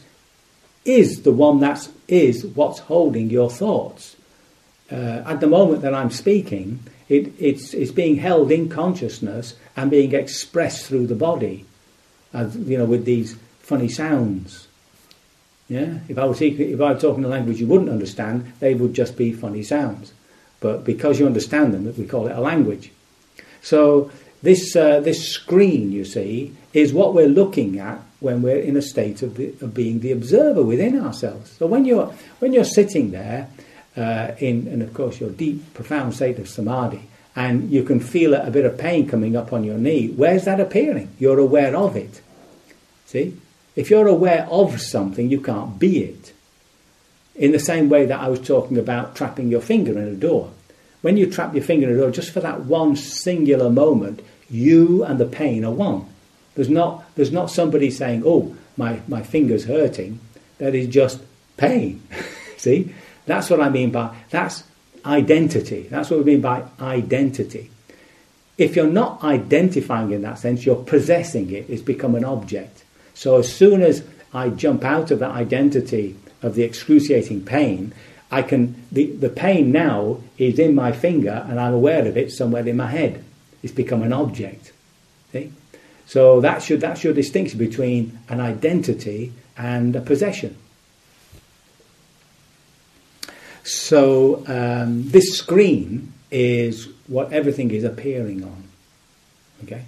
is 0.86 1.24
the 1.24 1.32
one 1.32 1.60
that 1.60 1.90
is 2.08 2.46
what's 2.46 2.80
holding 2.80 3.30
your 3.30 3.50
thoughts. 3.50 4.16
Uh, 4.92 5.24
at 5.26 5.40
the 5.40 5.48
moment 5.48 5.82
that 5.82 5.94
I'm 5.94 6.12
speaking, 6.12 6.80
it, 7.08 7.34
it's, 7.40 7.74
it's 7.74 7.92
being 7.92 8.18
held 8.18 8.52
in 8.52 8.70
consciousness 8.70 9.56
and 9.76 9.92
being 9.92 10.14
expressed 10.14 10.86
through 10.86 11.08
the 11.08 11.16
body, 11.16 11.66
as, 12.34 12.56
you 12.56 12.78
know, 12.78 12.86
with 12.86 13.06
these 13.06 13.36
funny 13.62 13.90
sounds. 13.90 14.68
Yeah, 15.68 16.00
if 16.08 16.18
I 16.18 16.26
was 16.26 16.42
if 16.42 16.82
I 16.82 16.94
were 16.94 17.00
talking 17.00 17.24
a 17.24 17.28
language 17.28 17.60
you 17.60 17.68
wouldn't 17.68 17.92
understand, 17.92 18.54
they 18.60 18.74
would 18.74 18.96
just 18.96 19.16
be 19.16 19.32
funny 19.32 19.62
sounds. 19.62 20.12
But 20.60 20.84
because 20.84 21.20
you 21.20 21.28
understand 21.28 21.74
them, 21.76 21.94
we 21.96 22.06
call 22.08 22.28
it 22.28 22.36
a 22.36 22.42
language. 22.42 22.92
So 23.62 24.10
this, 24.42 24.76
uh, 24.76 25.00
this 25.00 25.30
screen, 25.30 25.92
you 25.92 26.06
see, 26.06 26.56
is 26.74 26.94
what 26.94 27.14
we're 27.14 27.28
looking 27.28 27.80
at 27.80 28.00
when 28.20 28.42
we're 28.42 28.60
in 28.60 28.78
a 28.78 28.82
state 28.82 29.22
of, 29.22 29.36
the, 29.36 29.54
of 29.62 29.74
being 29.74 30.00
the 30.00 30.12
observer 30.12 30.64
within 30.64 31.00
ourselves. 31.00 31.52
So 31.52 31.68
when 31.68 31.86
you're, 31.86 32.14
when 32.40 32.54
you're 32.54 32.64
sitting 32.64 33.12
there, 33.12 33.50
uh, 33.98 34.32
in, 34.40 34.68
and 34.68 34.82
of 34.82 34.94
course, 34.94 35.20
your 35.20 35.32
deep, 35.32 35.74
profound 35.74 36.16
state 36.16 36.40
of 36.40 36.48
samadhi, 36.48 37.10
and 37.36 37.70
you 37.72 37.84
can 37.84 38.00
feel 38.00 38.34
a 38.34 38.52
bit 38.52 38.66
of 38.66 38.78
pain 38.78 39.08
coming 39.08 39.36
up 39.36 39.54
on 39.54 39.64
your 39.64 39.78
knee, 39.78 40.10
where's 40.10 40.46
that 40.46 40.60
appearing? 40.60 41.10
You're 41.20 41.40
aware 41.40 41.76
of 41.76 41.96
it. 41.96 42.22
See? 43.06 43.38
If 43.76 43.90
you're 43.90 44.08
aware 44.08 44.46
of 44.50 44.82
something, 44.82 45.30
you 45.30 45.42
can't 45.42 45.80
be 45.80 46.04
it. 46.04 46.34
In 47.36 47.52
the 47.52 47.60
same 47.60 47.88
way 47.88 48.06
that 48.06 48.20
I 48.20 48.28
was 48.28 48.42
talking 48.42 48.78
about 48.78 49.16
trapping 49.16 49.50
your 49.50 49.62
finger 49.62 49.98
in 49.98 50.08
a 50.08 50.16
door. 50.16 50.52
When 51.02 51.18
you 51.18 51.32
trap 51.32 51.54
your 51.54 51.64
finger 51.64 51.88
in 51.88 51.96
a 51.96 51.98
door, 51.98 52.12
just 52.12 52.32
for 52.32 52.42
that 52.42 52.66
one 52.66 52.96
singular 52.96 53.70
moment, 53.70 54.22
you 54.50 55.04
and 55.04 55.20
the 55.20 55.26
pain 55.26 55.64
are 55.64 55.72
one. 55.72 56.06
There's 56.56 56.70
not, 56.70 57.04
there's 57.16 57.32
not 57.32 57.50
somebody 57.50 57.90
saying, 57.90 58.24
oh, 58.26 58.56
my, 58.76 59.02
my 59.08 59.24
finger's 59.24 59.66
hurting. 59.66 60.20
That 60.58 60.76
is 60.76 60.88
just 60.88 61.22
pain. 61.58 62.04
See? 62.58 62.94
That's 63.26 63.50
what 63.50 63.62
I 63.62 63.70
mean 63.70 63.92
by, 63.92 64.16
that's 64.30 64.64
identity. 65.06 65.84
That's 65.84 66.10
what 66.10 66.20
we 66.20 66.26
mean 66.26 66.42
by 66.42 66.66
identity. 66.82 67.70
If 68.58 68.76
you're 68.76 68.88
not 68.88 69.24
identifying 69.24 70.12
in 70.12 70.24
that 70.24 70.40
sense, 70.40 70.66
you're 70.66 70.84
possessing 70.84 71.52
it. 71.52 71.70
It's 71.70 71.82
become 71.82 72.16
an 72.16 72.26
object. 72.26 72.84
So 73.14 73.38
as 73.38 73.54
soon 73.54 73.82
as 73.82 74.04
I 74.34 74.50
jump 74.50 74.84
out 74.84 75.12
of 75.12 75.20
that 75.20 75.32
identity 75.32 76.18
of 76.42 76.56
the 76.56 76.64
excruciating 76.64 77.46
pain, 77.46 77.94
I 78.32 78.42
can 78.44 78.86
the, 78.92 79.08
the 79.08 79.30
pain 79.30 79.72
now 79.72 80.20
is 80.38 80.60
in 80.60 80.76
my 80.76 80.92
finger 80.92 81.46
and 81.50 81.60
I'm 81.60 81.74
aware 81.74 82.08
of 82.08 82.18
it 82.18 82.32
somewhere 82.32 82.68
in 82.68 82.78
my 82.78 82.88
head. 82.88 83.24
It's 83.64 83.74
become 83.74 84.04
an 84.04 84.14
object. 84.14 84.72
See? 85.32 85.52
So 86.06 86.42
that's 86.42 86.70
your, 86.70 86.80
that's 86.80 87.04
your 87.04 87.14
distinction 87.14 87.60
between 87.60 88.18
an 88.30 88.40
identity 88.40 89.34
and 89.58 89.96
a 89.96 90.02
possession. 90.02 90.58
So 93.64 94.44
um, 94.48 95.08
this 95.10 95.38
screen 95.38 96.14
is 96.32 96.88
what 97.08 97.32
everything 97.32 97.72
is 97.72 97.84
appearing 97.84 98.44
on. 98.44 98.64
Okay? 99.64 99.86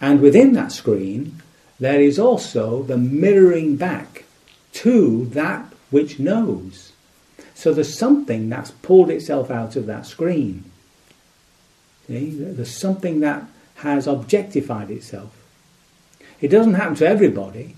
And 0.00 0.20
within 0.20 0.52
that 0.52 0.72
screen, 0.72 1.42
there 1.80 2.00
is 2.00 2.18
also 2.18 2.82
the 2.82 2.96
mirroring 2.96 3.76
back 3.76 4.24
to 4.74 5.26
that 5.26 5.72
which 5.90 6.18
knows. 6.18 6.91
So 7.62 7.72
there's 7.72 7.96
something 7.96 8.48
that's 8.48 8.72
pulled 8.72 9.08
itself 9.08 9.48
out 9.48 9.76
of 9.76 9.86
that 9.86 10.04
screen. 10.04 10.64
See? 12.08 12.30
There's 12.30 12.76
something 12.76 13.20
that 13.20 13.44
has 13.76 14.08
objectified 14.08 14.90
itself. 14.90 15.30
It 16.40 16.48
doesn't 16.48 16.74
happen 16.74 16.96
to 16.96 17.06
everybody. 17.06 17.76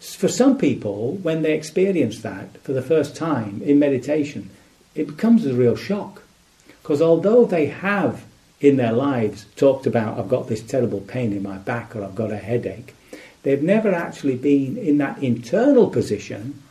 For 0.00 0.28
some 0.28 0.56
people, 0.56 1.16
when 1.16 1.42
they 1.42 1.52
experience 1.52 2.22
that 2.22 2.56
for 2.62 2.72
the 2.72 2.80
first 2.80 3.14
time 3.16 3.60
in 3.62 3.78
meditation, 3.78 4.48
it 4.94 5.08
becomes 5.08 5.44
a 5.44 5.52
real 5.52 5.76
shock. 5.76 6.22
Because 6.80 7.02
although 7.02 7.44
they 7.44 7.66
have 7.66 8.24
in 8.62 8.78
their 8.78 8.92
lives 8.92 9.44
talked 9.56 9.86
about, 9.86 10.18
I've 10.18 10.30
got 10.30 10.48
this 10.48 10.62
terrible 10.62 11.02
pain 11.02 11.34
in 11.34 11.42
my 11.42 11.58
back 11.58 11.94
or 11.94 12.02
I've 12.02 12.14
got 12.14 12.32
a 12.32 12.38
headache, 12.38 12.94
they've 13.42 13.62
never 13.62 13.92
actually 13.92 14.36
been 14.36 14.78
in 14.78 14.96
that 14.98 15.22
internal 15.22 15.90
position 15.90 16.62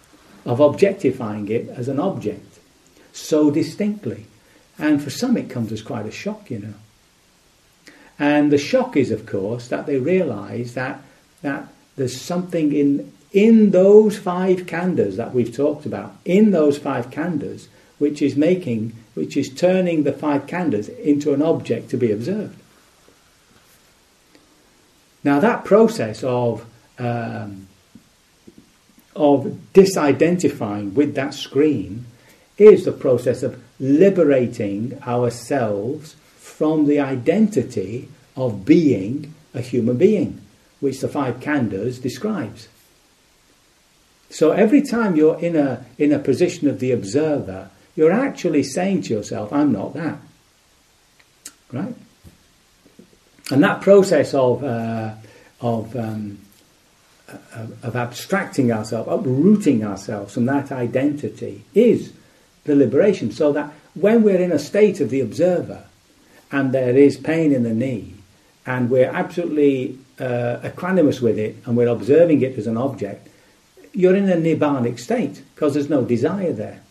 of 0.43 0.59
objectifying 0.59 1.49
it 1.49 1.69
as 1.69 1.87
an 1.87 1.99
object 1.99 2.46
so 3.17 3.51
distinctly. 3.51 4.25
And 4.79 5.01
for 5.01 5.09
some, 5.09 5.37
it 5.37 5.49
comes 5.49 5.71
as 5.71 5.81
quite 5.81 6.05
a 6.05 6.11
shock, 6.11 6.51
you 6.51 6.59
know. 6.59 6.73
And 8.19 8.51
the 8.51 8.57
shock 8.57 8.95
is, 8.95 9.11
of 9.11 9.25
course, 9.25 9.67
that 9.67 9.85
they 9.85 9.97
realize 9.97 10.73
that, 10.73 11.01
that 11.41 11.67
there's 11.95 12.19
something 12.19 12.73
in, 12.73 13.11
in 13.31 13.71
those 13.71 14.17
five 14.17 14.61
khandhas 14.61 15.15
that 15.17 15.33
we've 15.33 15.55
talked 15.55 15.85
about, 15.85 16.15
in 16.25 16.51
those 16.51 16.77
five 16.77 17.09
khandhas, 17.09 17.67
which 17.97 18.21
is 18.21 18.35
making, 18.35 18.93
which 19.13 19.35
is 19.35 19.53
turning 19.53 20.03
the 20.03 20.13
five 20.13 20.45
khandhas 20.45 20.95
into 20.99 21.33
an 21.33 21.41
object 21.41 21.89
to 21.89 21.97
be 21.97 22.11
observed. 22.11 22.57
Now, 25.23 25.39
that 25.39 25.65
process 25.65 26.23
of 26.23 26.65
um, 26.99 27.67
of 29.17 29.45
disidentifying 29.73 30.93
with 30.93 31.15
that 31.15 31.33
screen 31.33 32.05
is 32.57 32.85
the 32.85 32.91
process 32.91 33.43
of 33.43 33.61
liberating 33.79 34.99
ourselves 35.03 36.15
from 36.37 36.87
the 36.87 36.99
identity 36.99 38.09
of 38.35 38.65
being 38.65 39.33
a 39.53 39.61
human 39.61 39.97
being, 39.97 40.41
which 40.79 40.99
the 40.99 41.07
five 41.07 41.39
khandhas 41.39 42.01
describes. 42.01 42.67
So 44.29 44.51
every 44.51 44.81
time 44.81 45.15
you're 45.15 45.39
in 45.39 45.55
a, 45.55 45.85
in 45.97 46.11
a 46.11 46.19
position 46.19 46.67
of 46.67 46.79
the 46.79 46.91
observer, 46.91 47.69
you're 47.95 48.11
actually 48.11 48.63
saying 48.63 49.03
to 49.03 49.13
yourself, 49.13 49.53
I'm 49.53 49.71
not 49.71 49.93
that. 49.93 50.19
Right? 51.71 51.95
And 53.49 53.63
that 53.63 53.81
process 53.81 54.33
of, 54.33 54.63
uh, 54.63 55.13
of 55.61 55.95
um, 55.95 56.39
of 57.83 57.95
abstracting 57.95 58.71
ourselves, 58.71 59.09
uprooting 59.11 59.83
ourselves 59.83 60.33
from 60.33 60.45
that 60.45 60.71
identity 60.71 61.63
is 61.73 62.13
the 62.67 62.75
liberation. 62.75 63.31
So 63.31 63.51
that 63.53 63.73
when 63.95 64.21
we're 64.21 64.39
in 64.41 64.51
a 64.51 64.59
state 64.59 65.01
of 65.01 65.09
the 65.09 65.21
observer 65.21 65.83
and 66.51 66.71
there 66.71 66.95
is 66.95 67.17
pain 67.17 67.51
in 67.51 67.63
the 67.63 67.73
knee 67.73 68.13
and 68.65 68.89
we're 68.89 69.09
absolutely 69.09 69.97
uh, 70.19 70.59
equanimous 70.63 71.21
with 71.21 71.37
it, 71.37 71.55
and 71.65 71.77
we're 71.77 71.87
observing 71.87 72.41
it 72.41 72.57
as 72.57 72.67
an 72.67 72.77
object, 72.77 73.29
you're 73.93 74.15
in 74.15 74.29
a 74.29 74.35
nibbanic 74.35 74.99
state 74.99 75.41
because 75.55 75.73
there's 75.73 75.89
no 75.89 76.03
desire 76.03 76.53
there. 76.53 76.81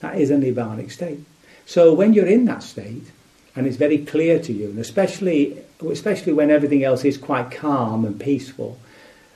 That 0.00 0.18
is 0.18 0.30
a 0.30 0.36
nibbanic 0.36 0.90
state. 0.90 1.20
So 1.66 1.92
when 1.92 2.12
you're 2.12 2.26
in 2.26 2.44
that 2.46 2.62
state, 2.62 3.10
and 3.54 3.66
it's 3.66 3.76
very 3.76 3.98
clear 3.98 4.38
to 4.38 4.52
you, 4.52 4.70
and 4.70 4.78
especially 4.78 5.58
especially 5.90 6.32
when 6.32 6.50
everything 6.50 6.84
else 6.84 7.04
is 7.04 7.18
quite 7.18 7.50
calm 7.50 8.04
and 8.04 8.18
peaceful, 8.18 8.78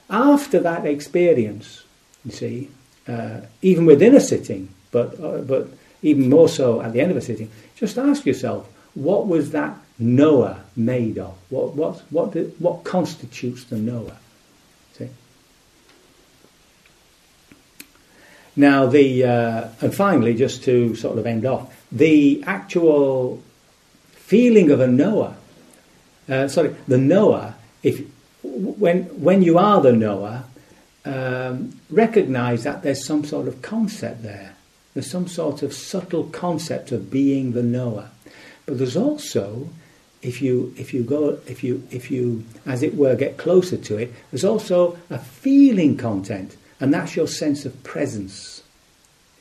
after 0.09 0.59
that 0.61 0.86
experience, 0.86 1.84
you 2.24 2.30
see, 2.30 2.70
uh, 3.09 3.41
even 3.61 3.84
within 3.84 4.14
a 4.14 4.20
sitting, 4.20 4.68
but 4.91 5.18
uh, 5.20 5.38
but 5.38 5.68
even 6.03 6.28
more 6.28 6.48
so 6.48 6.80
at 6.80 6.92
the 6.92 7.01
end 7.01 7.11
of 7.11 7.16
a 7.16 7.20
sitting, 7.20 7.51
just 7.76 7.98
ask 7.98 8.26
yourself, 8.26 8.68
what 8.94 9.26
was 9.26 9.53
that 9.53 9.76
knower 9.98 10.61
made 10.76 11.18
of? 11.18 11.36
What 11.51 11.74
what 11.74 12.03
what 12.11 12.32
did, 12.32 12.55
what 12.59 12.84
constitutes 12.84 13.64
the 13.64 13.76
knower? 13.76 14.16
See. 14.94 15.09
Now 18.57 18.86
the 18.86 19.24
uh, 19.24 19.68
and 19.80 19.94
finally, 19.94 20.34
just 20.34 20.64
to 20.64 20.94
sort 20.96 21.18
of 21.18 21.26
end 21.26 21.44
off, 21.44 21.86
the 21.92 22.42
actual 22.46 23.42
feeling 24.12 24.70
of 24.70 24.80
a 24.80 24.86
knower. 24.86 25.36
Uh, 26.28 26.48
sorry, 26.48 26.74
the 26.88 26.98
knower. 26.98 27.55
If 27.82 28.03
when 28.42 29.05
when 29.22 29.42
you 29.42 29.59
are 29.59 29.80
the 29.80 29.92
knower, 29.92 30.44
um, 31.05 31.78
recognize 31.90 32.64
that 32.64 32.82
there's 32.82 33.05
some 33.05 33.24
sort 33.24 33.48
of 33.48 33.62
concept 33.62 34.22
there. 34.22 34.55
There's 34.95 35.11
some 35.11 35.28
sort 35.28 35.62
of 35.62 35.72
subtle 35.72 36.24
concept 36.24 36.93
of 36.93 37.11
being 37.11 37.53
the 37.53 37.62
knower. 37.62 38.11
But 38.66 38.78
there's 38.78 38.97
also, 38.97 39.68
if 40.22 40.43
you 40.43 40.74
if 40.76 40.93
you 40.93 41.03
go 41.03 41.38
if 41.47 41.62
you 41.62 41.86
if 41.91 42.11
you 42.11 42.45
as 42.66 42.82
it 42.82 42.95
were 42.95 43.14
get 43.14 43.36
closer 43.36 43.76
to 43.76 43.97
it, 43.97 44.12
there's 44.30 44.45
also 44.45 44.99
a 45.09 45.18
feeling 45.18 45.97
content, 45.97 46.57
and 46.80 46.93
that's 46.93 47.16
your 47.16 47.28
sense 47.28 47.64
of 47.64 47.82
presence, 47.84 48.62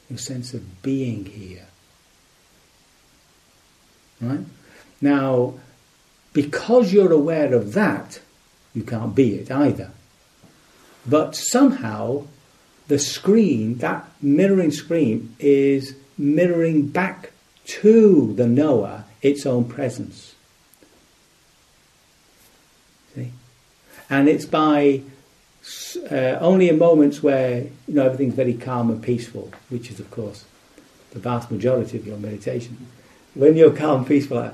your 0.10 0.20
sense 0.20 0.54
of 0.54 0.82
being 0.82 1.26
here. 1.26 1.66
Right? 4.22 4.46
Now, 5.02 5.56
because 6.34 6.94
you're 6.94 7.12
aware 7.12 7.54
of 7.54 7.74
that, 7.74 8.20
you 8.74 8.84
can't 8.84 9.16
be 9.16 9.36
it 9.36 9.50
either. 9.50 9.92
But 11.06 11.36
somehow 11.36 12.26
the 12.90 13.00
screen, 13.00 13.78
that 13.78 14.06
mirroring 14.22 14.72
screen, 14.72 15.36
is 15.40 15.96
mirroring 16.18 16.88
back 16.88 17.32
to 17.66 18.34
the 18.34 18.48
knower 18.48 19.06
its 19.22 19.46
own 19.46 19.64
presence. 19.64 20.36
See? 23.16 23.32
And 24.10 24.28
it's 24.28 24.46
by 24.46 25.04
uh, 26.12 26.38
only 26.42 26.68
in 26.68 26.80
moments 26.80 27.22
where 27.22 27.62
you 27.88 27.94
know 27.94 28.06
everything's 28.06 28.34
very 28.34 28.56
calm 28.56 28.90
and 28.90 29.02
peaceful, 29.02 29.52
which 29.70 29.92
is 29.92 30.00
of 30.00 30.10
course 30.10 30.46
the 31.12 31.20
vast 31.20 31.52
majority 31.52 31.98
of 31.98 32.08
your 32.08 32.18
meditation. 32.18 32.88
When 33.36 33.56
you're 33.56 33.76
calm 33.76 34.04
peaceful, 34.04 34.52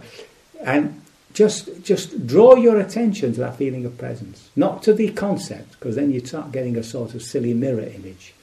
and 0.61 1.01
just 1.35 1.83
just 1.83 2.25
draw 2.25 2.55
your 2.55 2.79
attention 2.79 3.33
to 3.33 3.39
that 3.41 3.57
feeling 3.57 3.85
of 3.85 3.97
presence, 3.97 4.49
not 4.55 4.81
to 4.83 4.93
the 4.93 5.11
concept, 5.11 5.71
because 5.73 5.95
then 5.95 6.09
you 6.09 6.25
start 6.25 6.53
getting 6.53 6.77
a 6.77 6.83
sort 6.83 7.13
of 7.13 7.21
silly 7.21 7.53
mirror 7.53 7.83
image, 7.83 8.33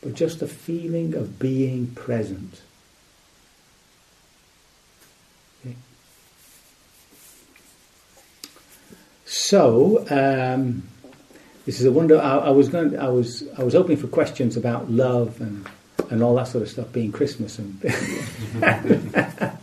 but 0.00 0.14
just 0.14 0.40
the 0.40 0.48
feeling 0.48 1.14
of 1.14 1.38
being 1.38 1.88
present. 1.88 2.62
So 9.26 10.04
um, 10.10 10.82
this 11.66 11.78
is 11.78 11.86
a 11.86 11.92
wonder. 11.92 12.18
I, 12.20 12.38
I 12.38 12.50
was 12.50 12.68
going. 12.68 12.98
I 12.98 13.10
was. 13.10 13.44
I 13.56 13.62
was 13.62 13.74
hoping 13.74 13.96
for 13.96 14.08
questions 14.08 14.56
about 14.56 14.90
love 14.90 15.40
and 15.40 15.68
and 16.10 16.22
all 16.22 16.34
that 16.34 16.48
sort 16.48 16.62
of 16.62 16.68
stuff, 16.68 16.92
being 16.92 17.12
Christmas 17.12 17.58
and. 17.58 17.80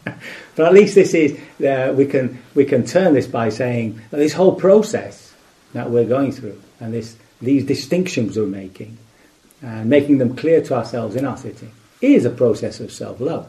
But 0.57 0.65
at 0.65 0.73
least 0.73 0.95
this 0.95 1.13
is 1.13 1.39
uh, 1.63 1.93
we 1.95 2.07
can 2.07 2.41
we 2.55 2.65
can 2.65 2.83
turn 2.83 3.13
this 3.13 3.27
by 3.27 3.49
saying 3.49 4.01
that 4.09 4.17
this 4.17 4.33
whole 4.33 4.55
process 4.55 5.31
that 5.73 5.91
we're 5.91 6.07
going 6.07 6.31
through 6.31 6.59
and 6.79 6.91
this 6.91 7.15
these 7.39 7.63
distinctions 7.63 8.35
we're 8.35 8.47
making 8.47 8.97
and 9.61 9.87
making 9.87 10.17
them 10.17 10.35
clear 10.35 10.61
to 10.63 10.73
ourselves 10.73 11.15
in 11.15 11.25
our 11.25 11.37
sitting 11.37 11.71
is 12.01 12.25
a 12.25 12.31
process 12.31 12.79
of 12.79 12.91
self-love. 12.91 13.47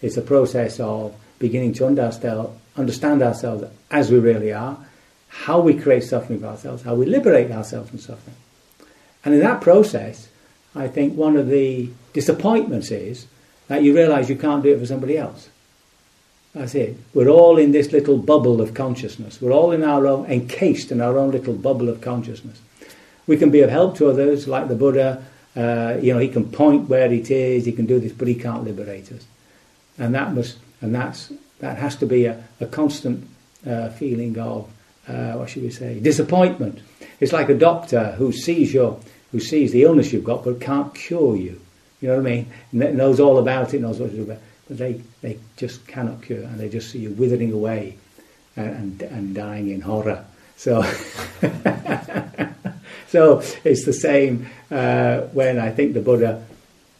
It's 0.00 0.16
a 0.16 0.22
process 0.22 0.78
of 0.78 1.16
beginning 1.40 1.74
to 1.74 1.86
understand 1.86 3.22
ourselves 3.22 3.64
as 3.90 4.12
we 4.12 4.20
really 4.20 4.52
are, 4.52 4.78
how 5.28 5.60
we 5.60 5.74
create 5.74 6.04
suffering 6.04 6.38
for 6.40 6.46
ourselves, 6.46 6.84
how 6.84 6.94
we 6.94 7.06
liberate 7.06 7.50
ourselves 7.50 7.90
from 7.90 7.98
suffering. 7.98 8.36
And 9.24 9.34
in 9.34 9.40
that 9.40 9.60
process, 9.60 10.28
I 10.76 10.88
think 10.88 11.16
one 11.16 11.36
of 11.36 11.48
the 11.48 11.90
disappointments 12.12 12.90
is 12.90 13.26
that 13.68 13.82
you 13.82 13.94
realize 13.94 14.28
you 14.28 14.36
can't 14.36 14.62
do 14.62 14.74
it 14.74 14.78
for 14.78 14.86
somebody 14.86 15.18
else. 15.18 15.48
That's 16.54 16.74
it. 16.74 16.96
We're 17.12 17.28
all 17.28 17.58
in 17.58 17.72
this 17.72 17.92
little 17.92 18.16
bubble 18.16 18.60
of 18.60 18.74
consciousness. 18.74 19.40
We're 19.42 19.52
all 19.52 19.72
in 19.72 19.84
our 19.84 20.06
own, 20.06 20.26
encased 20.26 20.90
in 20.90 21.00
our 21.00 21.18
own 21.18 21.30
little 21.30 21.54
bubble 21.54 21.88
of 21.88 22.00
consciousness. 22.00 22.60
We 23.26 23.36
can 23.36 23.50
be 23.50 23.60
of 23.60 23.70
help 23.70 23.96
to 23.96 24.08
others, 24.08 24.48
like 24.48 24.68
the 24.68 24.74
Buddha. 24.74 25.22
Uh, 25.54 25.98
you 26.00 26.12
know, 26.12 26.18
he 26.18 26.28
can 26.28 26.50
point 26.50 26.88
where 26.88 27.12
it 27.12 27.30
is. 27.30 27.66
He 27.66 27.72
can 27.72 27.86
do 27.86 27.98
this, 27.98 28.12
but 28.12 28.28
he 28.28 28.34
can't 28.34 28.64
liberate 28.64 29.12
us. 29.12 29.26
And 29.98 30.14
that 30.14 30.34
must, 30.34 30.58
and 30.80 30.94
that's 30.94 31.32
that 31.60 31.78
has 31.78 31.96
to 31.96 32.06
be 32.06 32.26
a, 32.26 32.42
a 32.60 32.66
constant 32.66 33.28
uh, 33.66 33.88
feeling 33.90 34.38
of 34.38 34.70
uh, 35.08 35.32
what 35.32 35.50
should 35.50 35.62
we 35.62 35.70
say, 35.70 36.00
disappointment. 36.00 36.80
It's 37.20 37.32
like 37.32 37.48
a 37.48 37.54
doctor 37.54 38.12
who 38.12 38.32
sees 38.32 38.74
your, 38.74 39.00
who 39.36 39.40
sees 39.40 39.70
the 39.70 39.82
illness 39.82 40.14
you've 40.14 40.24
got, 40.24 40.44
but 40.44 40.62
can't 40.62 40.94
cure 40.94 41.36
you. 41.36 41.60
You 42.00 42.08
know 42.08 42.16
what 42.16 42.26
I 42.26 42.30
mean? 42.30 42.50
Knows 42.72 43.20
all 43.20 43.36
about 43.36 43.74
it, 43.74 43.82
knows 43.82 43.98
what 43.98 44.08
to 44.08 44.16
do 44.16 44.22
about. 44.22 44.38
It 44.38 44.42
but 44.66 44.78
they, 44.78 45.02
they 45.20 45.38
just 45.58 45.86
cannot 45.86 46.22
cure, 46.22 46.42
and 46.42 46.58
they 46.58 46.70
just 46.70 46.90
see 46.90 47.00
you 47.00 47.10
withering 47.10 47.52
away 47.52 47.98
and, 48.56 48.70
and, 48.70 49.02
and 49.02 49.34
dying 49.34 49.68
in 49.68 49.82
horror. 49.82 50.24
So, 50.56 50.82
so 53.08 53.42
it's 53.62 53.84
the 53.84 53.92
same 53.92 54.46
uh, 54.70 55.20
when 55.34 55.58
I 55.58 55.70
think 55.70 55.92
the 55.92 56.00
Buddha 56.00 56.42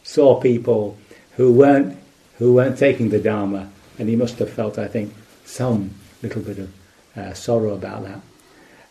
saw 0.03 0.39
people 0.39 0.99
who 1.37 1.55
weren't 1.55 1.97
who 2.37 2.53
weren't 2.53 2.77
taking 2.77 3.09
the 3.09 3.19
Dharma, 3.19 3.71
and 3.99 4.11
he 4.11 4.17
must 4.17 4.39
have 4.41 4.51
felt, 4.51 4.79
I 4.79 4.89
think, 4.89 5.15
some 5.47 5.93
little 6.23 6.43
bit 6.43 6.59
of 6.59 6.71
uh, 7.17 7.33
sorrow 7.33 7.73
about 7.73 8.05
that. 8.05 8.21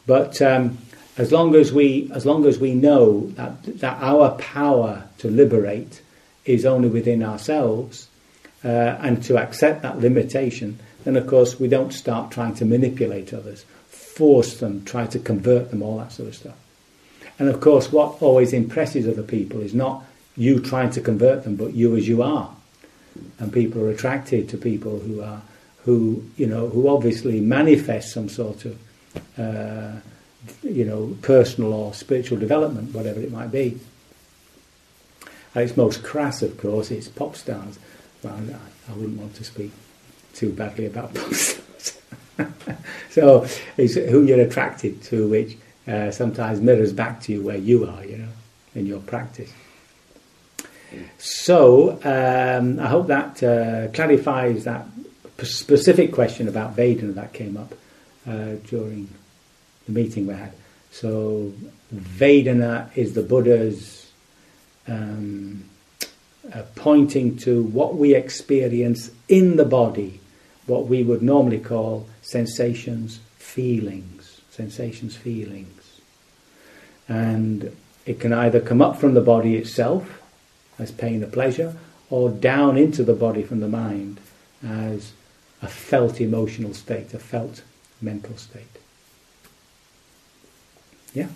But 0.07 0.41
um, 0.41 0.79
as 1.17 1.31
long 1.31 1.55
as 1.55 1.71
we 1.71 2.09
as 2.13 2.25
long 2.25 2.45
as 2.45 2.59
we 2.59 2.73
know 2.73 3.27
that 3.31 3.79
that 3.79 4.01
our 4.01 4.31
power 4.31 5.03
to 5.19 5.29
liberate 5.29 6.01
is 6.45 6.65
only 6.65 6.89
within 6.89 7.23
ourselves, 7.23 8.07
uh, 8.63 8.67
and 8.67 9.23
to 9.23 9.37
accept 9.37 9.81
that 9.81 9.99
limitation, 9.99 10.77
then 11.03 11.15
of 11.15 11.27
course 11.27 11.59
we 11.59 11.67
don't 11.67 11.91
start 11.91 12.31
trying 12.31 12.53
to 12.55 12.65
manipulate 12.65 13.33
others, 13.33 13.65
force 13.87 14.57
them, 14.57 14.83
try 14.85 15.05
to 15.07 15.19
convert 15.19 15.71
them, 15.71 15.81
all 15.81 15.97
that 15.97 16.11
sort 16.11 16.29
of 16.29 16.35
stuff. 16.35 16.55
And 17.37 17.49
of 17.49 17.59
course, 17.59 17.91
what 17.91 18.21
always 18.21 18.53
impresses 18.53 19.07
other 19.07 19.23
people 19.23 19.61
is 19.61 19.73
not 19.73 20.03
you 20.37 20.59
trying 20.59 20.91
to 20.91 21.01
convert 21.01 21.43
them, 21.43 21.55
but 21.55 21.73
you 21.73 21.95
as 21.95 22.07
you 22.07 22.21
are. 22.21 22.49
And 23.39 23.51
people 23.51 23.81
are 23.81 23.89
attracted 23.89 24.49
to 24.49 24.57
people 24.57 24.99
who 24.99 25.21
are, 25.21 25.41
who 25.83 26.23
you 26.37 26.47
know, 26.47 26.67
who 26.67 26.89
obviously 26.89 27.39
manifest 27.39 28.13
some 28.13 28.29
sort 28.29 28.65
of, 28.65 28.79
uh, 29.37 29.99
you 30.63 30.85
know, 30.85 31.15
personal 31.21 31.73
or 31.73 31.93
spiritual 31.93 32.37
development, 32.37 32.93
whatever 32.93 33.19
it 33.19 33.31
might 33.31 33.51
be. 33.51 33.79
At 35.53 35.63
its 35.63 35.77
most 35.77 36.03
crass, 36.03 36.41
of 36.41 36.57
course, 36.57 36.91
it's 36.91 37.07
pop 37.07 37.35
stars 37.35 37.79
well, 38.25 38.33
I, 38.33 38.91
I 38.91 38.95
wouldn't 38.95 39.19
want 39.19 39.35
to 39.35 39.43
speak 39.43 39.71
too 40.33 40.51
badly 40.51 40.87
about 40.87 41.13
pop 41.15 41.33
stars. 41.33 42.01
so 43.09 43.47
it's 43.77 43.95
who 43.95 44.23
you're 44.23 44.41
attracted 44.41 45.01
to, 45.03 45.27
which 45.27 45.57
uh, 45.87 46.11
sometimes 46.11 46.59
mirrors 46.59 46.91
back 46.91 47.21
to 47.21 47.33
you 47.33 47.43
where 47.43 47.57
you 47.57 47.85
are, 47.85 48.03
you 48.03 48.17
know, 48.17 48.29
in 48.73 48.85
your 48.85 48.99
practice. 48.99 49.51
So 51.17 51.91
um, 52.03 52.79
I 52.79 52.87
hope 52.87 53.07
that 53.07 53.43
uh, 53.43 53.91
clarifies 53.91 54.63
that 54.63 54.85
specific 55.43 56.13
question 56.13 56.47
about 56.47 56.75
Vedana 56.75 57.13
that 57.15 57.33
came 57.33 57.57
up 57.57 57.73
uh, 58.27 58.55
during 58.65 59.09
the 59.85 59.91
meeting 59.91 60.27
we 60.27 60.33
had. 60.33 60.53
So 60.91 61.51
Vedana 61.93 62.89
is 62.95 63.13
the 63.13 63.21
Buddha's 63.21 64.11
um, 64.87 65.65
uh, 66.53 66.63
pointing 66.75 67.37
to 67.37 67.63
what 67.63 67.95
we 67.95 68.15
experience 68.15 69.11
in 69.27 69.57
the 69.57 69.65
body, 69.65 70.19
what 70.67 70.87
we 70.87 71.03
would 71.03 71.21
normally 71.21 71.59
call 71.59 72.07
sensations, 72.21 73.19
feelings, 73.37 74.41
sensations, 74.51 75.15
feelings. 75.15 75.99
And 77.07 77.75
it 78.05 78.19
can 78.19 78.33
either 78.33 78.59
come 78.59 78.81
up 78.81 78.97
from 78.97 79.13
the 79.13 79.21
body 79.21 79.55
itself 79.55 80.21
as 80.77 80.91
pain 80.91 81.23
or 81.23 81.27
pleasure, 81.27 81.75
or 82.09 82.29
down 82.29 82.77
into 82.77 83.03
the 83.03 83.13
body 83.13 83.41
from 83.41 83.59
the 83.59 83.67
mind 83.67 84.19
as 84.63 85.13
a 85.61 85.67
felt 85.67 86.21
emotional 86.21 86.73
state, 86.73 87.13
a 87.13 87.19
felt 87.19 87.63
mental 88.01 88.37
state. 88.37 88.74
Yeah. 91.15 91.27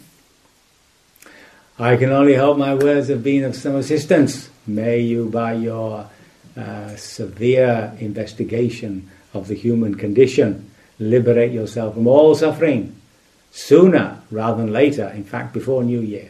I 1.79 1.95
can 1.95 2.11
only 2.11 2.35
hope 2.35 2.57
my 2.57 2.75
words 2.75 3.07
have 3.07 3.23
been 3.23 3.45
of 3.45 3.55
some 3.55 3.75
assistance. 3.75 4.49
May 4.67 4.99
you, 4.99 5.29
by 5.29 5.53
your 5.53 6.09
uh, 6.57 6.95
severe 6.97 7.95
investigation 7.99 9.09
of 9.33 9.47
the 9.47 9.55
human 9.55 9.95
condition, 9.95 10.69
liberate 10.99 11.53
yourself 11.53 11.93
from 11.93 12.07
all 12.07 12.35
suffering 12.35 12.93
sooner 13.51 14.21
rather 14.29 14.61
than 14.61 14.73
later, 14.73 15.07
in 15.07 15.23
fact, 15.23 15.53
before 15.53 15.83
New 15.83 16.01
Year. 16.01 16.29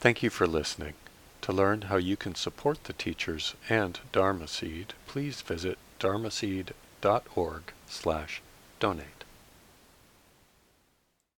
Thank 0.00 0.24
you 0.24 0.30
for 0.30 0.48
listening. 0.48 0.94
To 1.42 1.52
learn 1.52 1.82
how 1.82 1.96
you 1.96 2.16
can 2.16 2.34
support 2.34 2.82
the 2.84 2.92
teachers 2.92 3.54
and 3.68 4.00
Dharma 4.10 4.48
Seed, 4.48 4.94
please 5.06 5.42
visit 5.42 5.78
dharmaseed.org 6.00 7.62
slash 7.88 8.42
donate. 8.78 9.15